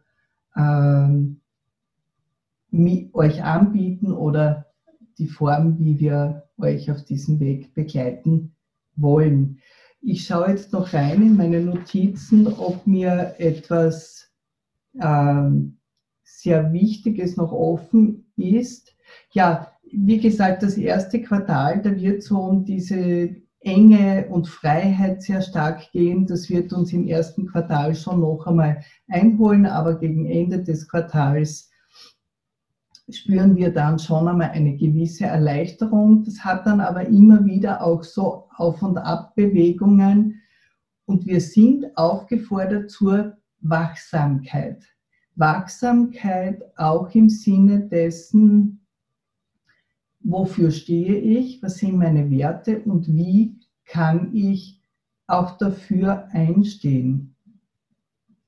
ähm, 0.57 1.41
euch 3.13 3.43
anbieten 3.43 4.13
oder 4.13 4.67
die 5.19 5.27
Form, 5.27 5.79
wie 5.79 5.99
wir 5.99 6.45
euch 6.59 6.91
auf 6.91 7.05
diesem 7.05 7.41
Weg 7.41 7.75
begleiten 7.75 8.55
wollen. 8.97 9.59
Ich 10.01 10.27
schaue 10.27 10.51
jetzt 10.51 10.73
noch 10.73 10.93
rein 10.93 11.23
in 11.23 11.37
meine 11.37 11.61
Notizen, 11.61 12.47
ob 12.47 12.87
mir 12.87 13.35
etwas 13.39 14.31
ähm, 15.01 15.79
sehr 16.23 16.73
Wichtiges 16.73 17.37
noch 17.37 17.53
offen 17.53 18.27
ist. 18.37 18.95
Ja, 19.33 19.73
wie 19.91 20.19
gesagt, 20.19 20.63
das 20.63 20.77
erste 20.77 21.23
Quartal, 21.23 21.81
da 21.83 21.97
wird 21.97 22.23
so 22.23 22.39
um 22.39 22.65
diese 22.65 23.37
Enge 23.61 24.27
und 24.29 24.47
Freiheit 24.47 25.23
sehr 25.23 25.41
stark 25.41 25.91
gehen. 25.93 26.27
Das 26.27 26.51
wird 26.51 26.73
uns 26.73 26.93
im 26.93 27.07
ersten 27.09 27.47
Quartal 27.47 27.95
schon 27.95 28.21
noch 28.21 28.47
einmal 28.47 28.83
einholen, 29.09 29.65
aber 29.65 29.99
gegen 29.99 30.27
Ende 30.27 30.63
des 30.63 30.87
Quartals 30.87 31.71
spüren 33.11 33.57
wir 33.57 33.73
dann 33.73 33.99
schon 33.99 34.29
einmal 34.29 34.51
eine 34.51 34.77
gewisse 34.77 35.27
Erleichterung. 35.27 36.25
Das 36.25 36.45
hat 36.45 36.67
dann 36.67 36.81
aber 36.81 37.07
immer 37.07 37.45
wieder 37.45 37.83
auch 37.83 38.03
so 38.03 38.49
Auf- 38.57 38.83
und 38.83 38.99
Abbewegungen 38.99 40.41
und 41.07 41.27
wir 41.27 41.41
sind 41.41 41.97
aufgefordert 41.97 42.91
zur 42.91 43.37
Wachsamkeit. 43.61 44.85
Wachsamkeit 45.37 46.63
auch 46.77 47.15
im 47.15 47.29
Sinne 47.29 47.81
dessen, 47.81 48.87
wofür 50.21 50.71
stehe 50.71 51.17
ich, 51.17 51.63
was 51.63 51.79
sind 51.79 51.97
meine 51.97 52.31
Werte 52.31 52.81
und 52.81 53.15
wie 53.15 53.59
kann 53.85 54.35
ich 54.35 54.81
auch 55.27 55.59
dafür 55.59 56.29
einstehen. 56.31 57.35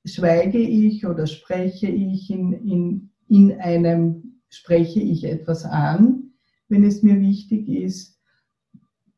Schweige 0.05 0.59
ich 0.59 1.05
oder 1.05 1.27
spreche 1.27 1.87
ich 1.87 2.31
in, 2.31 2.53
in, 2.53 3.09
in 3.27 3.59
einem, 3.59 4.26
spreche 4.49 4.99
ich 4.99 5.23
etwas 5.25 5.65
an, 5.65 6.31
wenn 6.69 6.83
es 6.83 7.03
mir 7.03 7.19
wichtig 7.19 7.67
ist. 7.69 8.19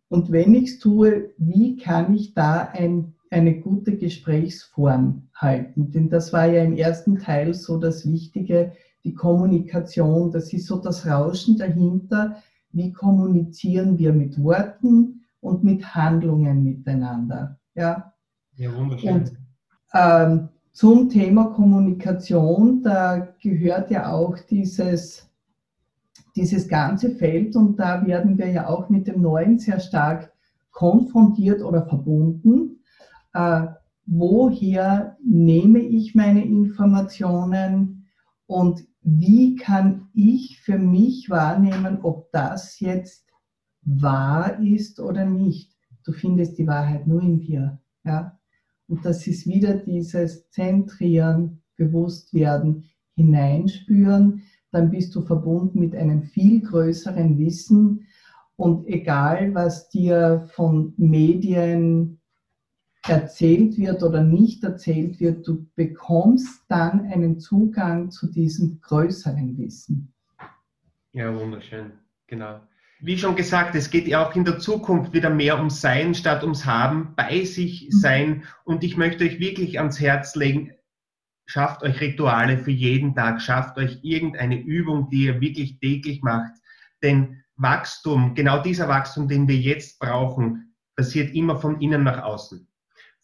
Und 0.07 0.31
wenn 0.31 0.55
ich 0.55 0.71
es 0.71 0.79
tue, 0.79 1.33
wie 1.37 1.77
kann 1.77 2.13
ich 2.13 2.33
da 2.33 2.69
ein, 2.73 3.13
eine 3.29 3.59
gute 3.59 3.97
Gesprächsform 3.97 5.29
halten? 5.35 5.91
Denn 5.91 6.09
das 6.09 6.33
war 6.33 6.45
ja 6.47 6.63
im 6.63 6.75
ersten 6.75 7.19
Teil 7.19 7.53
so 7.53 7.77
das 7.77 8.11
Wichtige, 8.11 8.73
die 9.03 9.13
Kommunikation, 9.13 10.31
das 10.31 10.51
ist 10.51 10.65
so 10.65 10.77
das 10.79 11.05
Rauschen 11.05 11.57
dahinter, 11.57 12.37
wie 12.71 12.91
kommunizieren 12.91 13.97
wir 13.97 14.13
mit 14.13 14.41
Worten 14.41 15.25
und 15.41 15.63
mit 15.63 15.95
Handlungen 15.95 16.63
miteinander. 16.63 17.59
Ja, 17.75 18.13
ja 18.55 18.75
wunderschön. 18.75 19.13
Und 19.13 19.31
ähm, 19.93 20.49
zum 20.71 21.09
Thema 21.09 21.45
Kommunikation, 21.45 22.81
da 22.83 23.27
gehört 23.41 23.91
ja 23.91 24.11
auch 24.11 24.37
dieses, 24.39 25.29
dieses 26.35 26.67
ganze 26.67 27.11
Feld 27.11 27.55
und 27.55 27.77
da 27.77 28.05
werden 28.05 28.37
wir 28.37 28.49
ja 28.49 28.67
auch 28.67 28.89
mit 28.89 29.07
dem 29.07 29.21
Neuen 29.21 29.59
sehr 29.59 29.79
stark 29.79 30.31
konfrontiert 30.71 31.61
oder 31.61 31.85
verbunden. 31.85 32.79
Äh, 33.33 33.67
woher 34.05 35.17
nehme 35.23 35.79
ich 35.79 36.15
meine 36.15 36.43
Informationen 36.43 38.07
und 38.47 38.83
wie 39.01 39.55
kann 39.55 40.09
ich 40.13 40.59
für 40.61 40.77
mich 40.77 41.29
wahrnehmen, 41.29 41.99
ob 42.03 42.31
das 42.31 42.79
jetzt 42.79 43.25
wahr 43.81 44.59
ist 44.59 44.99
oder 44.99 45.25
nicht. 45.25 45.75
Du 46.03 46.11
findest 46.11 46.57
die 46.57 46.67
Wahrheit 46.67 47.07
nur 47.07 47.21
in 47.21 47.39
dir. 47.39 47.79
Ja? 48.03 48.38
Und 48.89 49.05
das 49.05 49.27
ist 49.27 49.45
wieder 49.47 49.75
dieses 49.75 50.49
Zentrieren, 50.49 51.61
Bewusstwerden, 51.77 52.85
hineinspüren. 53.15 54.41
Dann 54.71 54.89
bist 54.89 55.15
du 55.15 55.21
verbunden 55.21 55.79
mit 55.79 55.95
einem 55.95 56.23
viel 56.23 56.61
größeren 56.61 57.37
Wissen. 57.37 58.07
Und 58.55 58.87
egal, 58.87 59.53
was 59.53 59.89
dir 59.89 60.47
von 60.53 60.93
Medien 60.97 62.19
erzählt 63.07 63.77
wird 63.77 64.03
oder 64.03 64.23
nicht 64.23 64.63
erzählt 64.63 65.19
wird, 65.19 65.47
du 65.47 65.67
bekommst 65.75 66.63
dann 66.67 67.01
einen 67.01 67.39
Zugang 67.39 68.11
zu 68.11 68.27
diesem 68.27 68.81
größeren 68.81 69.57
Wissen. 69.57 70.13
Ja, 71.13 71.33
wunderschön, 71.33 71.91
genau. 72.27 72.59
Wie 73.01 73.17
schon 73.17 73.35
gesagt, 73.35 73.75
es 73.75 73.89
geht 73.89 74.07
ja 74.07 74.25
auch 74.25 74.35
in 74.35 74.45
der 74.45 74.59
Zukunft 74.59 75.13
wieder 75.13 75.29
mehr 75.29 75.57
ums 75.57 75.81
Sein 75.81 76.13
statt 76.13 76.43
ums 76.43 76.65
Haben, 76.65 77.13
bei 77.15 77.45
sich 77.45 77.85
mhm. 77.85 77.97
sein. 77.97 78.43
Und 78.63 78.83
ich 78.83 78.97
möchte 78.97 79.23
euch 79.23 79.39
wirklich 79.39 79.79
ans 79.79 79.99
Herz 79.99 80.35
legen, 80.35 80.73
schafft 81.45 81.81
euch 81.83 82.01
Rituale 82.01 82.57
für 82.57 82.71
jeden 82.71 83.15
Tag, 83.15 83.41
schafft 83.41 83.77
euch 83.77 83.99
irgendeine 84.03 84.59
Übung, 84.59 85.09
die 85.09 85.25
ihr 85.25 85.41
wirklich 85.41 85.79
täglich 85.79 86.21
macht. 86.21 86.53
Denn 87.01 87.43
Wachstum, 87.55 88.35
genau 88.35 88.61
dieser 88.61 88.87
Wachstum, 88.87 89.27
den 89.27 89.47
wir 89.47 89.57
jetzt 89.57 89.99
brauchen, 89.99 90.75
passiert 90.95 91.33
immer 91.33 91.57
von 91.57 91.79
innen 91.79 92.03
nach 92.03 92.23
außen 92.23 92.69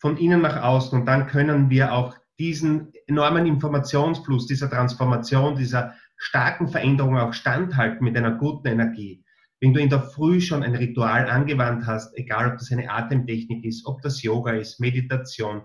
von 0.05 0.17
innen 0.17 0.41
nach 0.41 0.61
außen 0.61 0.99
und 0.99 1.07
dann 1.07 1.25
können 1.25 1.71
wir 1.71 1.91
auch 1.91 2.15
diesen 2.37 2.93
enormen 3.07 3.47
Informationsfluss, 3.47 4.45
dieser 4.45 4.69
Transformation, 4.69 5.55
dieser 5.55 5.95
starken 6.15 6.67
Veränderung 6.67 7.17
auch 7.17 7.33
standhalten 7.33 8.03
mit 8.03 8.15
einer 8.15 8.33
guten 8.35 8.67
Energie. 8.67 9.24
Wenn 9.65 9.73
du 9.73 9.81
in 9.81 9.89
der 9.89 10.03
Früh 10.03 10.41
schon 10.41 10.61
ein 10.61 10.75
Ritual 10.75 11.27
angewandt 11.27 11.87
hast, 11.87 12.15
egal 12.15 12.51
ob 12.51 12.59
das 12.59 12.71
eine 12.71 12.87
Atemtechnik 12.87 13.65
ist, 13.65 13.87
ob 13.87 13.99
das 14.03 14.21
Yoga 14.21 14.51
ist, 14.51 14.79
Meditation, 14.79 15.63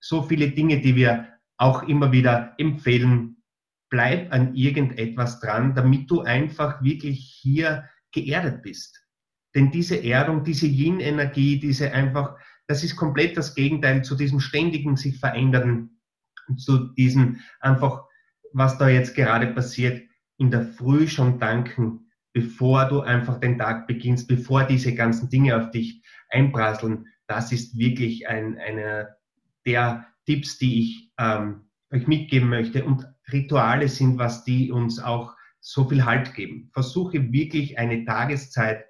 so 0.00 0.20
viele 0.20 0.50
Dinge, 0.50 0.82
die 0.82 0.96
wir 0.96 1.28
auch 1.56 1.82
immer 1.84 2.12
wieder 2.12 2.52
empfehlen, 2.58 3.38
bleib 3.88 4.30
an 4.34 4.54
irgendetwas 4.54 5.40
dran, 5.40 5.74
damit 5.74 6.10
du 6.10 6.20
einfach 6.20 6.82
wirklich 6.82 7.38
hier 7.40 7.88
geerdet 8.12 8.62
bist. 8.62 9.02
Denn 9.54 9.70
diese 9.70 10.04
Erdung, 10.04 10.44
diese 10.44 10.66
Yin-Energie, 10.66 11.58
diese 11.58 11.90
einfach 11.90 12.36
das 12.66 12.84
ist 12.84 12.96
komplett 12.96 13.38
das 13.38 13.54
Gegenteil 13.54 14.04
zu 14.04 14.14
diesem 14.14 14.40
ständigen 14.40 14.98
sich 14.98 15.18
verändern, 15.18 15.88
zu 16.58 16.92
diesem 16.92 17.40
einfach, 17.60 18.04
was 18.52 18.76
da 18.76 18.90
jetzt 18.90 19.14
gerade 19.14 19.46
passiert, 19.46 20.06
in 20.36 20.50
der 20.50 20.66
Früh 20.66 21.08
schon 21.08 21.38
danken, 21.38 22.01
bevor 22.32 22.86
du 22.86 23.00
einfach 23.00 23.38
den 23.40 23.58
Tag 23.58 23.86
beginnst, 23.86 24.28
bevor 24.28 24.64
diese 24.64 24.94
ganzen 24.94 25.28
Dinge 25.28 25.56
auf 25.56 25.70
dich 25.70 26.02
einprasseln. 26.30 27.06
Das 27.26 27.52
ist 27.52 27.76
wirklich 27.76 28.28
ein, 28.28 28.58
einer 28.58 29.08
der 29.66 30.06
Tipps, 30.26 30.58
die 30.58 30.80
ich 30.80 31.12
ähm, 31.18 31.68
euch 31.92 32.06
mitgeben 32.06 32.48
möchte. 32.48 32.84
Und 32.84 33.06
Rituale 33.30 33.88
sind 33.88 34.18
was, 34.18 34.44
die 34.44 34.72
uns 34.72 34.98
auch 34.98 35.34
so 35.60 35.88
viel 35.88 36.04
Halt 36.04 36.34
geben. 36.34 36.70
Versuche 36.72 37.32
wirklich 37.32 37.78
eine 37.78 38.04
Tageszeit 38.04 38.84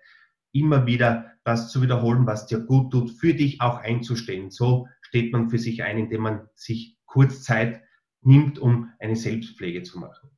immer 0.52 0.86
wieder 0.86 1.32
das 1.44 1.70
zu 1.70 1.82
wiederholen, 1.82 2.26
was 2.26 2.46
dir 2.46 2.60
gut 2.60 2.92
tut, 2.92 3.10
für 3.10 3.34
dich 3.34 3.60
auch 3.60 3.78
einzustehen. 3.78 4.50
So 4.50 4.88
steht 5.02 5.32
man 5.32 5.50
für 5.50 5.58
sich 5.58 5.82
ein, 5.82 5.98
indem 5.98 6.22
man 6.22 6.48
sich 6.54 6.96
kurz 7.04 7.42
Zeit 7.42 7.82
nimmt, 8.22 8.58
um 8.58 8.90
eine 9.00 9.16
Selbstpflege 9.16 9.82
zu 9.82 9.98
machen. 9.98 10.30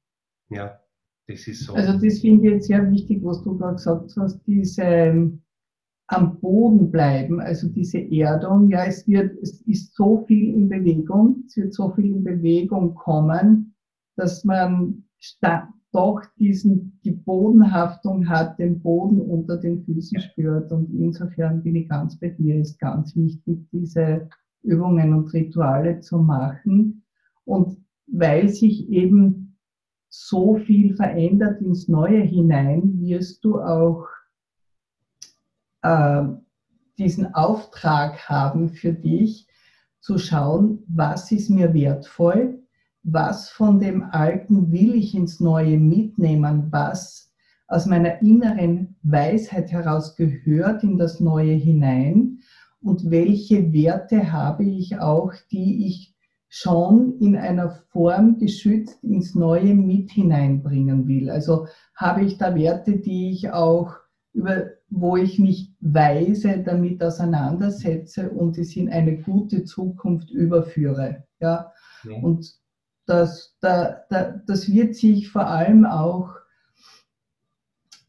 Ja, 0.49 0.81
das 1.27 1.47
ist 1.47 1.65
so. 1.65 1.75
Also 1.75 1.93
das 1.93 2.19
finde 2.21 2.47
ich 2.47 2.53
jetzt 2.53 2.67
sehr 2.67 2.91
wichtig, 2.91 3.21
was 3.23 3.43
du 3.43 3.57
gerade 3.57 3.77
gesagt 3.77 4.15
hast, 4.17 4.41
diese 4.47 4.83
ähm, 4.83 5.43
am 6.07 6.39
Boden 6.41 6.91
bleiben, 6.91 7.41
also 7.41 7.69
diese 7.69 7.99
Erdung. 7.99 8.69
Ja, 8.69 8.85
es 8.85 9.07
wird, 9.09 9.37
es 9.43 9.63
ist 9.63 9.95
so 9.95 10.25
viel 10.27 10.55
in 10.55 10.69
Bewegung, 10.69 11.45
es 11.47 11.57
wird 11.57 11.73
so 11.73 11.91
viel 11.93 12.07
in 12.07 12.25
Bewegung 12.25 12.95
kommen, 12.95 13.75
dass 14.17 14.45
man 14.45 15.05
doch 15.93 16.21
diesen, 16.39 16.99
die 17.05 17.13
Bodenhaftung 17.13 18.29
hat, 18.29 18.59
den 18.59 18.81
Boden 18.81 19.21
unter 19.21 19.57
den 19.57 19.85
Füßen 19.85 20.21
spürt. 20.21 20.73
Und 20.73 20.91
insofern 20.93 21.63
bin 21.63 21.77
ich 21.77 21.89
ganz 21.89 22.19
bei 22.19 22.31
dir, 22.31 22.57
ist 22.57 22.79
ganz 22.81 23.15
wichtig, 23.17 23.61
diese 23.73 24.29
Übungen 24.63 25.15
und 25.15 25.33
Rituale 25.33 26.01
zu 26.01 26.19
machen. 26.19 27.05
Und 27.45 27.79
weil 28.07 28.49
sich 28.49 28.89
eben 28.89 29.44
so 30.17 30.57
viel 30.59 30.95
verändert 30.95 31.61
ins 31.61 31.89
Neue 31.89 32.21
hinein, 32.21 33.01
wirst 33.01 33.45
du 33.45 33.61
auch 33.61 34.07
äh, 35.83 36.23
diesen 36.99 37.35
Auftrag 37.35 38.29
haben 38.29 38.71
für 38.71 38.93
dich, 38.93 39.49
zu 40.01 40.19
schauen, 40.19 40.85
was 40.87 41.33
ist 41.33 41.49
mir 41.49 41.73
wertvoll, 41.73 42.63
was 43.03 43.49
von 43.49 43.81
dem 43.81 44.03
Alten 44.03 44.71
will 44.71 44.95
ich 44.95 45.15
ins 45.15 45.41
Neue 45.41 45.79
mitnehmen, 45.79 46.69
was 46.71 47.33
aus 47.69 47.87
meiner 47.87 48.21
inneren 48.21 48.97
Weisheit 49.03 49.73
heraus 49.73 50.15
gehört 50.15 50.85
in 50.85 50.99
das 50.99 51.21
Neue 51.21 51.55
hinein 51.55 52.41
und 52.83 53.11
welche 53.11 53.73
Werte 53.73 54.31
habe 54.31 54.65
ich 54.65 54.99
auch, 54.99 55.33
die 55.51 55.87
ich 55.87 56.14
schon 56.57 57.19
in 57.19 57.35
einer 57.35 57.69
Form 57.91 58.39
geschützt 58.39 59.03
ins 59.03 59.35
Neue 59.35 59.75
mit 59.75 60.13
hineinbringen 60.13 61.09
will. 61.09 61.29
Also 61.29 61.67
habe 61.97 62.23
ich 62.23 62.39
da 62.39 62.55
Werte, 62.55 62.99
die 62.99 63.33
ich 63.33 63.51
auch 63.51 63.97
über, 64.35 64.67
wo 64.89 65.17
ich 65.17 65.41
mich 65.41 65.75
weise 65.81 66.63
damit 66.63 67.03
auseinandersetze 67.03 68.31
und 68.31 68.57
es 68.57 68.77
in 68.77 68.89
eine 68.89 69.21
gute 69.21 69.65
Zukunft 69.65 70.31
überführe. 70.31 71.25
Ja? 71.41 71.73
ja. 72.05 72.17
Und 72.23 72.55
das, 73.07 73.57
da, 73.61 74.05
da, 74.09 74.41
das 74.47 74.71
wird 74.71 74.95
sich 74.95 75.31
vor 75.31 75.49
allem 75.49 75.85
auch 75.85 76.37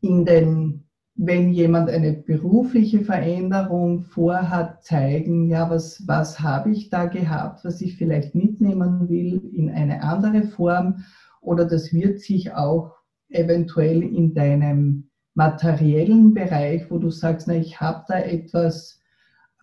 in 0.02 0.24
den, 0.24 0.85
wenn 1.16 1.52
jemand 1.52 1.90
eine 1.90 2.12
berufliche 2.14 3.02
Veränderung 3.02 4.02
vorhat, 4.02 4.84
zeigen, 4.84 5.50
ja, 5.50 5.70
was, 5.70 6.04
was 6.08 6.42
habe 6.42 6.72
ich 6.72 6.90
da 6.90 7.06
gehabt, 7.06 7.64
was 7.64 7.82
ich 7.82 7.98
vielleicht 7.98 8.36
mitnehmen 8.36 9.08
will 9.08 9.42
in 9.54 9.70
eine 9.70 10.04
andere 10.04 10.44
Form 10.44 11.06
oder 11.40 11.66
das 11.66 11.94
wird 11.94 12.20
sich 12.20 12.54
auch 12.54 12.92
eventuell 13.30 14.04
in 14.04 14.34
deinem 14.34 15.10
materiellen 15.36 16.34
Bereich, 16.34 16.92
wo 16.92 16.98
du 16.98 17.10
sagst, 17.10 17.48
na, 17.48 17.56
ich 17.56 17.80
habe 17.80 18.04
da 18.08 18.20
etwas, 18.20 19.00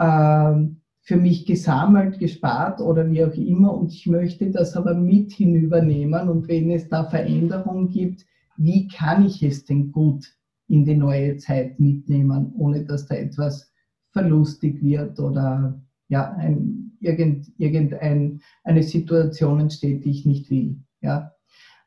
ähm, 0.00 0.78
für 1.04 1.16
mich 1.16 1.46
gesammelt, 1.46 2.18
gespart 2.20 2.80
oder 2.80 3.10
wie 3.10 3.24
auch 3.24 3.34
immer 3.34 3.74
und 3.74 3.92
ich 3.92 4.06
möchte 4.06 4.50
das 4.50 4.76
aber 4.76 4.94
mit 4.94 5.32
hinübernehmen 5.32 6.28
und 6.28 6.48
wenn 6.48 6.70
es 6.70 6.88
da 6.88 7.04
Veränderungen 7.04 7.88
gibt, 7.88 8.24
wie 8.56 8.86
kann 8.86 9.26
ich 9.26 9.42
es 9.42 9.64
denn 9.64 9.90
gut 9.90 10.24
in 10.72 10.86
die 10.86 10.96
neue 10.96 11.36
Zeit 11.36 11.78
mitnehmen, 11.78 12.54
ohne 12.56 12.82
dass 12.86 13.06
da 13.06 13.14
etwas 13.14 13.70
verlustig 14.10 14.82
wird 14.82 15.20
oder 15.20 15.78
ja, 16.08 16.32
ein, 16.32 16.96
irgend, 17.00 17.52
irgendein, 17.58 18.40
eine 18.64 18.82
Situation 18.82 19.60
entsteht, 19.60 20.02
die 20.04 20.10
ich 20.10 20.24
nicht 20.24 20.48
will. 20.48 20.80
Ja. 21.02 21.34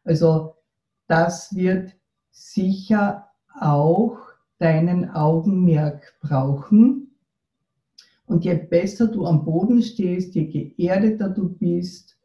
Also 0.04 0.54
das 1.08 1.56
wird 1.56 1.96
sicher 2.30 3.28
auch 3.60 4.20
deinen 4.60 5.10
Augenmerk 5.10 6.20
brauchen 6.22 7.16
und 8.28 8.46
je 8.46 8.54
besser 8.54 9.08
du 9.08 9.26
am 9.26 9.46
Boden 9.46 9.82
stehst, 9.82 10.36
je 10.36 10.46
geerdeter 10.46 11.30
du 11.30 11.50
bist, 11.50 12.16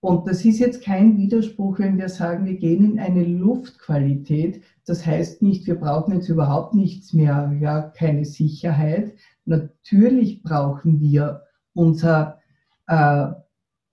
und 0.00 0.28
das 0.28 0.44
ist 0.44 0.60
jetzt 0.60 0.84
kein 0.84 1.16
Widerspruch, 1.16 1.80
wenn 1.80 1.98
wir 1.98 2.08
sagen, 2.08 2.46
wir 2.46 2.54
gehen 2.54 2.92
in 2.92 3.00
eine 3.00 3.24
Luftqualität. 3.24 4.62
Das 4.86 5.04
heißt 5.04 5.42
nicht, 5.42 5.66
wir 5.66 5.74
brauchen 5.74 6.14
jetzt 6.14 6.28
überhaupt 6.28 6.74
nichts 6.74 7.12
mehr, 7.12 7.52
ja, 7.60 7.82
keine 7.82 8.24
Sicherheit. 8.24 9.14
Natürlich 9.44 10.42
brauchen 10.42 11.00
wir 11.00 11.42
unser, 11.74 12.40
äh, 12.86 13.26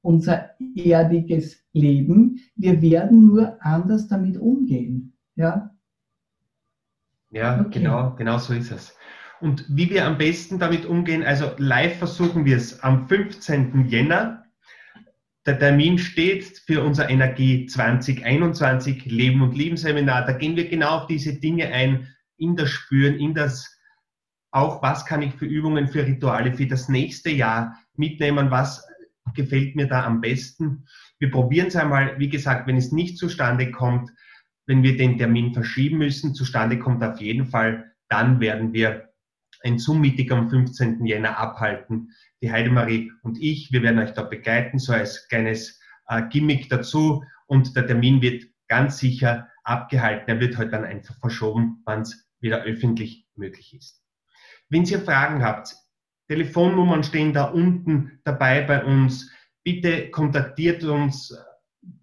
unser 0.01 0.51
erdiges 0.75 1.58
Leben. 1.73 2.39
Wir 2.56 2.82
werden 2.82 3.25
nur 3.25 3.58
anders 3.60 4.08
damit 4.08 4.38
umgehen. 4.38 5.17
Ja, 5.36 5.71
ja 7.32 7.60
okay. 7.60 7.79
genau, 7.79 8.13
genau 8.15 8.38
so 8.38 8.53
ist 8.53 8.71
es. 8.71 8.95
Und 9.41 9.65
wie 9.67 9.89
wir 9.89 10.06
am 10.06 10.19
besten 10.19 10.60
damit 10.60 10.86
umgehen, 10.86 11.23
also 11.23 11.51
live 11.58 11.97
versuchen 11.97 12.45
wir 12.45 12.56
es 12.56 12.82
am 12.82 13.08
15. 13.08 13.89
Jänner. 13.89 14.42
Der 15.45 15.60
Termin 15.60 15.97
steht 15.97 16.63
für 16.65 16.84
unser 16.84 17.10
Energie 17.10 17.65
2021 17.65 19.06
Leben 19.06 19.41
und 19.41 19.58
Leben 19.58 19.75
Seminar. 19.75 20.25
Da 20.25 20.32
gehen 20.32 20.56
wir 20.56 20.69
genau 20.69 20.99
auf 20.99 21.08
diese 21.08 21.34
Dinge 21.34 21.67
ein, 21.67 22.08
in 22.38 22.56
das 22.56 22.69
Spüren, 22.69 23.15
in 23.15 23.34
das 23.34 23.69
auch, 24.51 24.82
was 24.82 25.06
kann 25.06 25.21
ich 25.21 25.34
für 25.34 25.45
Übungen, 25.45 25.88
für 25.88 26.06
Rituale 26.06 26.53
für 26.53 26.67
das 26.67 26.88
nächste 26.88 27.29
Jahr 27.29 27.77
mitnehmen, 27.95 28.51
was 28.51 28.86
gefällt 29.36 29.75
mir 29.75 29.88
da 29.88 30.06
am 30.06 30.21
besten. 30.21 30.86
Wir 31.19 31.32
probieren 31.32 31.67
es 31.67 31.75
einmal, 31.75 32.17
wie 32.19 32.29
gesagt, 32.29 32.67
wenn 32.67 32.77
es 32.77 32.91
nicht 32.91 33.17
zustande 33.17 33.71
kommt, 33.71 34.12
wenn 34.65 34.84
wir 34.84 34.95
den 34.95 35.17
Termin 35.17 35.53
verschieben 35.53 35.97
müssen, 35.97 36.36
zustande 36.36 36.79
kommt 36.79 37.03
auf 37.03 37.19
jeden 37.19 37.47
Fall, 37.47 37.91
dann 38.10 38.39
werden 38.39 38.73
wir 38.73 39.12
ein 39.63 39.80
Zoom-Meeting 39.80 40.32
am 40.32 40.49
15. 40.49 41.06
Jänner 41.06 41.38
abhalten. 41.38 42.12
Die 42.41 42.52
Heidemarie 42.52 43.12
und 43.23 43.41
ich, 43.41 43.71
wir 43.71 43.82
werden 43.82 43.99
euch 43.99 44.12
da 44.12 44.23
begleiten, 44.23 44.78
so 44.78 44.93
als 44.93 45.28
kleines 45.30 45.80
äh, 46.08 46.21
Gimmick 46.30 46.69
dazu. 46.69 47.23
Und 47.47 47.76
der 47.76 47.88
Termin 47.88 48.21
wird 48.21 48.45
ganz 48.67 48.99
sicher 48.99 49.47
abgehalten. 49.63 50.30
Er 50.30 50.39
wird 50.39 50.58
heute 50.58 50.60
halt 50.60 50.73
dann 50.73 50.84
einfach 50.84 51.17
verschoben, 51.19 51.82
wann 51.86 52.02
es 52.02 52.28
wieder 52.39 52.63
öffentlich 52.63 53.26
möglich 53.36 53.73
ist. 53.73 54.04
Wenn 54.69 54.84
ihr 54.84 54.99
Fragen 54.99 55.43
habt, 55.43 55.76
Telefonnummern 56.28 57.04
stehen 57.04 57.34
da 57.34 57.45
unten 57.45 58.19
dabei 58.23 58.62
bei 58.62 58.84
uns. 58.84 59.32
Bitte 59.63 60.10
kontaktiert 60.10 60.84
uns, 60.84 61.38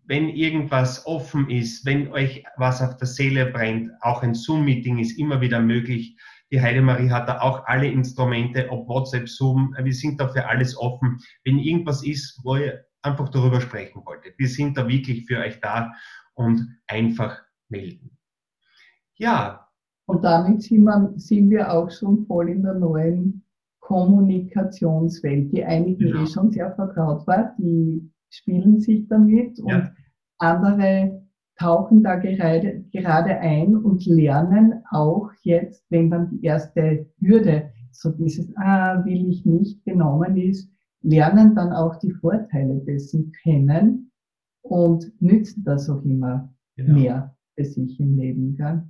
wenn 0.05 0.29
irgendwas 0.29 1.07
offen 1.07 1.51
ist, 1.51 1.85
wenn 1.85 2.09
euch 2.09 2.44
was 2.57 2.83
auf 2.83 2.96
der 2.96 3.07
Seele 3.07 3.46
brennt. 3.46 3.90
Auch 4.01 4.23
ein 4.23 4.35
Zoom-Meeting 4.35 4.99
ist 4.99 5.18
immer 5.18 5.40
wieder 5.40 5.61
möglich. 5.61 6.16
Die 6.52 6.60
Heidemarie 6.60 7.10
hat 7.10 7.28
da 7.28 7.40
auch 7.40 7.64
alle 7.66 7.86
Instrumente, 7.88 8.68
ob 8.70 8.88
WhatsApp, 8.88 9.28
Zoom. 9.28 9.74
Wir 9.80 9.94
sind 9.94 10.20
da 10.20 10.28
für 10.28 10.46
alles 10.46 10.76
offen. 10.76 11.18
Wenn 11.44 11.58
irgendwas 11.58 12.04
ist, 12.04 12.40
wo 12.42 12.56
ihr 12.56 12.84
einfach 13.02 13.28
darüber 13.28 13.60
sprechen 13.60 14.04
wolltet. 14.04 14.38
Wir 14.38 14.48
sind 14.48 14.76
da 14.76 14.86
wirklich 14.86 15.26
für 15.26 15.38
euch 15.38 15.60
da 15.60 15.92
und 16.34 16.78
einfach 16.86 17.40
melden. 17.68 18.16
Ja. 19.16 19.68
Und 20.06 20.24
damit 20.24 20.62
sind 20.62 20.84
wir, 20.84 21.12
sind 21.16 21.50
wir 21.50 21.72
auch 21.72 21.90
schon 21.90 22.26
voll 22.26 22.50
in 22.50 22.62
der 22.62 22.74
neuen 22.74 23.44
Kommunikationswelt, 23.80 25.52
die 25.52 25.64
einigen 25.64 26.22
eh 26.22 26.26
schon 26.26 26.50
sehr 26.50 26.74
vertraut 26.74 27.26
war, 27.26 27.54
die 27.58 28.10
spielen 28.28 28.80
sich 28.80 29.08
damit 29.08 29.58
und 29.60 29.68
ja. 29.68 29.92
andere 30.38 31.26
tauchen 31.61 32.03
da 32.03 32.16
gerade, 32.16 32.85
gerade 32.90 33.38
ein 33.38 33.77
und 33.77 34.07
lernen 34.07 34.83
auch 34.90 35.31
jetzt, 35.42 35.85
wenn 35.90 36.11
dann 36.11 36.31
die 36.31 36.44
erste 36.44 37.07
Hürde, 37.20 37.70
so 37.92 38.11
dieses, 38.11 38.49
ah, 38.57 39.05
will 39.05 39.29
ich 39.29 39.44
nicht 39.44 39.85
genommen 39.85 40.38
ist, 40.38 40.70
lernen 41.03 41.55
dann 41.55 41.73
auch 41.73 41.96
die 41.96 42.12
Vorteile 42.12 42.81
dessen 42.81 43.33
kennen 43.42 44.11
und 44.62 45.12
nützen 45.20 45.62
das 45.64 45.90
auch 45.90 46.03
immer 46.03 46.51
genau. 46.77 46.94
mehr 46.94 47.37
für 47.55 47.64
sich 47.64 48.01
im 48.01 48.16
Leben. 48.16 48.57
Gell? 48.57 48.83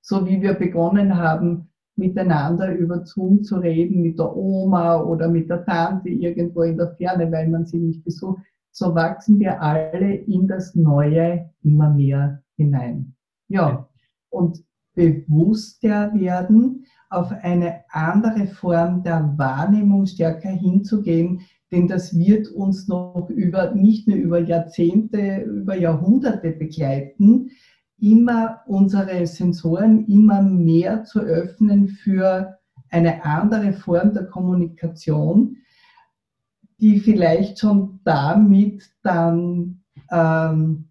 So 0.00 0.26
wie 0.26 0.40
wir 0.40 0.54
begonnen 0.54 1.14
haben, 1.14 1.68
miteinander 1.96 2.74
über 2.74 3.04
Zoom 3.04 3.42
zu 3.42 3.56
reden, 3.56 4.02
mit 4.02 4.18
der 4.18 4.34
Oma 4.34 5.00
oder 5.02 5.28
mit 5.28 5.50
der 5.50 5.64
Tante 5.64 6.08
irgendwo 6.08 6.62
in 6.62 6.78
der 6.78 6.94
Ferne, 6.96 7.30
weil 7.30 7.48
man 7.48 7.66
sie 7.66 7.78
nicht 7.78 8.02
besucht, 8.02 8.40
so 8.72 8.94
wachsen 8.94 9.38
wir 9.38 9.60
alle 9.60 10.14
in 10.14 10.48
das 10.48 10.74
Neue 10.74 11.50
immer 11.64 11.90
mehr 11.90 12.42
hinein. 12.56 13.14
Ja, 13.48 13.88
und 14.30 14.62
bewusster 14.94 16.12
werden, 16.14 16.84
auf 17.10 17.30
eine 17.30 17.84
andere 17.90 18.46
Form 18.46 19.02
der 19.02 19.34
Wahrnehmung 19.36 20.06
stärker 20.06 20.50
hinzugehen, 20.50 21.40
denn 21.70 21.88
das 21.88 22.16
wird 22.16 22.48
uns 22.48 22.88
noch 22.88 23.28
über, 23.30 23.74
nicht 23.74 24.06
nur 24.06 24.16
über 24.16 24.40
Jahrzehnte, 24.40 25.42
über 25.42 25.76
Jahrhunderte 25.76 26.52
begleiten, 26.52 27.50
immer 27.98 28.60
unsere 28.66 29.26
Sensoren 29.26 30.06
immer 30.06 30.42
mehr 30.42 31.04
zu 31.04 31.20
öffnen 31.20 31.88
für 31.88 32.58
eine 32.90 33.24
andere 33.24 33.72
Form 33.72 34.12
der 34.12 34.26
Kommunikation, 34.26 35.56
die 36.80 37.00
vielleicht 37.00 37.58
schon 37.58 38.00
damit 38.04 38.84
dann, 39.02 39.82
ähm, 40.10 40.83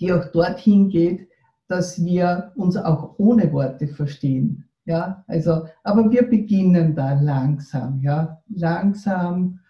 die 0.00 0.12
auch 0.12 0.26
dorthin 0.32 0.88
geht, 0.88 1.28
dass 1.68 2.02
wir 2.04 2.52
uns 2.56 2.76
auch 2.76 3.14
ohne 3.18 3.52
Worte 3.52 3.88
verstehen. 3.88 4.64
Ja, 4.84 5.22
also, 5.26 5.68
aber 5.84 6.10
wir 6.10 6.22
beginnen 6.22 6.94
da 6.94 7.12
langsam, 7.12 8.00
ja, 8.00 8.42
langsam. 8.48 9.60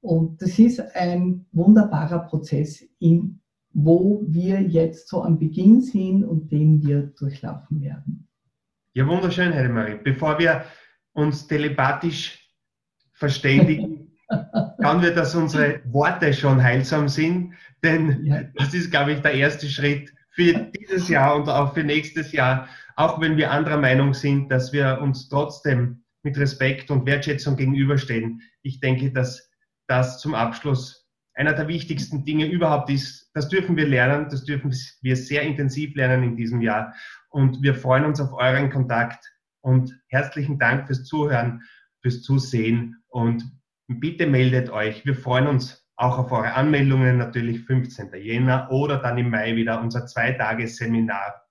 Und 0.00 0.42
das 0.42 0.58
ist 0.58 0.80
ein 0.96 1.46
wunderbarer 1.52 2.18
Prozess, 2.20 2.84
in, 2.98 3.40
wo 3.72 4.24
wir 4.26 4.60
jetzt 4.60 5.08
so 5.08 5.22
am 5.22 5.38
Beginn 5.38 5.80
sind 5.80 6.24
und 6.24 6.50
den 6.50 6.84
wir 6.84 7.02
durchlaufen 7.02 7.80
werden. 7.80 8.26
Ja, 8.94 9.06
wunderschön, 9.06 9.54
Heidemarie. 9.54 9.98
Bevor 10.02 10.38
wir 10.38 10.64
uns 11.12 11.46
telepathisch 11.46 12.52
verständigen, 13.12 14.03
schauen 14.82 15.02
wir, 15.02 15.14
dass 15.14 15.34
unsere 15.34 15.80
Worte 15.86 16.32
schon 16.32 16.62
heilsam 16.62 17.08
sind, 17.08 17.54
denn 17.82 18.24
ja. 18.26 18.42
das 18.54 18.74
ist, 18.74 18.90
glaube 18.90 19.12
ich, 19.12 19.20
der 19.20 19.34
erste 19.34 19.68
Schritt 19.68 20.12
für 20.30 20.52
dieses 20.52 21.08
Jahr 21.08 21.36
und 21.36 21.48
auch 21.48 21.74
für 21.74 21.84
nächstes 21.84 22.32
Jahr, 22.32 22.68
auch 22.96 23.20
wenn 23.20 23.36
wir 23.36 23.50
anderer 23.50 23.76
Meinung 23.76 24.14
sind, 24.14 24.50
dass 24.50 24.72
wir 24.72 25.00
uns 25.00 25.28
trotzdem 25.28 26.04
mit 26.22 26.38
Respekt 26.38 26.90
und 26.90 27.06
Wertschätzung 27.06 27.56
gegenüberstehen. 27.56 28.40
Ich 28.62 28.80
denke, 28.80 29.12
dass 29.12 29.50
das 29.86 30.20
zum 30.20 30.34
Abschluss 30.34 31.06
einer 31.34 31.52
der 31.52 31.68
wichtigsten 31.68 32.24
Dinge 32.24 32.46
überhaupt 32.46 32.90
ist. 32.90 33.30
Das 33.34 33.48
dürfen 33.48 33.76
wir 33.76 33.86
lernen, 33.86 34.28
das 34.30 34.44
dürfen 34.44 34.74
wir 35.02 35.16
sehr 35.16 35.42
intensiv 35.42 35.94
lernen 35.96 36.22
in 36.22 36.36
diesem 36.36 36.60
Jahr. 36.60 36.94
Und 37.28 37.62
wir 37.62 37.74
freuen 37.74 38.04
uns 38.04 38.20
auf 38.20 38.32
euren 38.32 38.70
Kontakt 38.70 39.24
und 39.60 39.92
herzlichen 40.08 40.58
Dank 40.58 40.86
fürs 40.86 41.04
Zuhören, 41.04 41.62
fürs 42.02 42.22
Zusehen 42.22 43.02
und 43.08 43.44
bitte 43.88 44.26
meldet 44.26 44.70
euch. 44.70 45.04
Wir 45.04 45.14
freuen 45.14 45.46
uns 45.46 45.86
auch 45.96 46.18
auf 46.18 46.32
eure 46.32 46.54
Anmeldungen, 46.54 47.18
natürlich 47.18 47.60
15. 47.60 48.10
Jänner 48.14 48.68
oder 48.70 48.98
dann 48.98 49.18
im 49.18 49.30
Mai 49.30 49.54
wieder 49.56 49.80
unser 49.80 50.06
Zweitagesseminar 50.06 51.44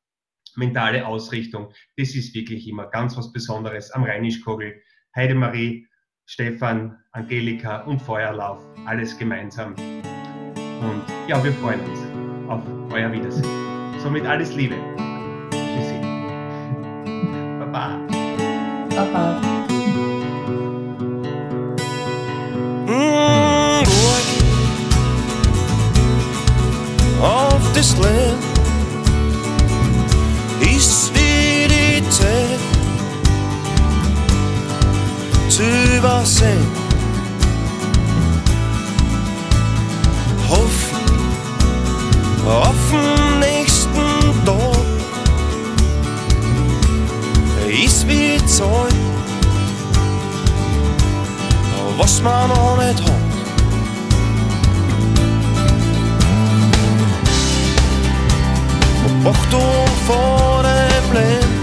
mentale 0.56 1.06
Ausrichtung. 1.06 1.72
Das 1.98 2.16
ist 2.16 2.36
wirklich 2.36 2.68
immer 2.68 2.88
ganz 2.90 3.18
was 3.18 3.32
Besonderes 3.32 3.92
am 3.92 4.04
Rheinischkogel. 4.04 4.82
Heidemarie, 5.16 5.88
Stefan, 6.26 6.98
Angelika 7.12 7.82
und 7.82 8.02
Feuerlauf, 8.02 8.60
alles 8.86 9.18
gemeinsam. 9.18 9.76
Und 9.76 11.04
ja, 11.28 11.44
wir 11.44 11.54
freuen 11.54 11.80
uns 11.82 12.00
auf 12.50 12.62
euer 12.92 13.12
Wiedersehen. 13.12 14.00
Somit 14.00 14.26
alles 14.26 14.54
Liebe. 14.56 14.76
Tschüssi. 15.52 16.00
Baba. 17.60 18.00
Baba. 18.90 19.63
Is 30.62 31.08
spirited 31.08 32.06
to 35.50 35.64
übersehen. 35.98 36.66
Hoffen 40.50 41.06
auf 42.48 42.76
den 42.92 43.40
nächsten 43.40 44.46
Tag 44.46 44.78
ist 47.68 48.08
wie 48.08 48.38
Zeug, 48.46 48.94
was 51.98 52.22
man 52.22 52.48
noch 52.48 52.78
nicht 52.78 53.04
hat. 53.04 53.13
Achtung 59.26 59.88
vor 60.06 60.64
dem 60.64 61.14
Leben 61.14 61.54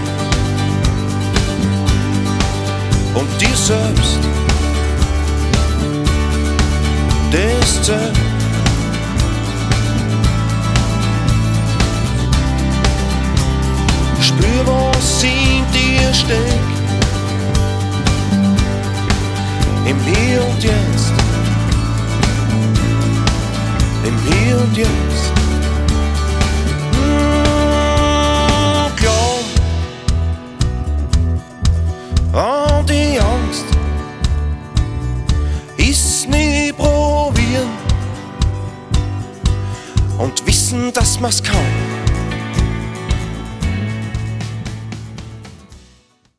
und 3.13 3.41
dir 3.41 3.55
selbst. 3.55 4.17
Das 7.31 7.83
zählt. 7.83 8.17
Spür, 14.21 14.65
was 14.65 15.23
in 15.23 15.63
dir 15.71 16.13
steckt. 16.13 16.60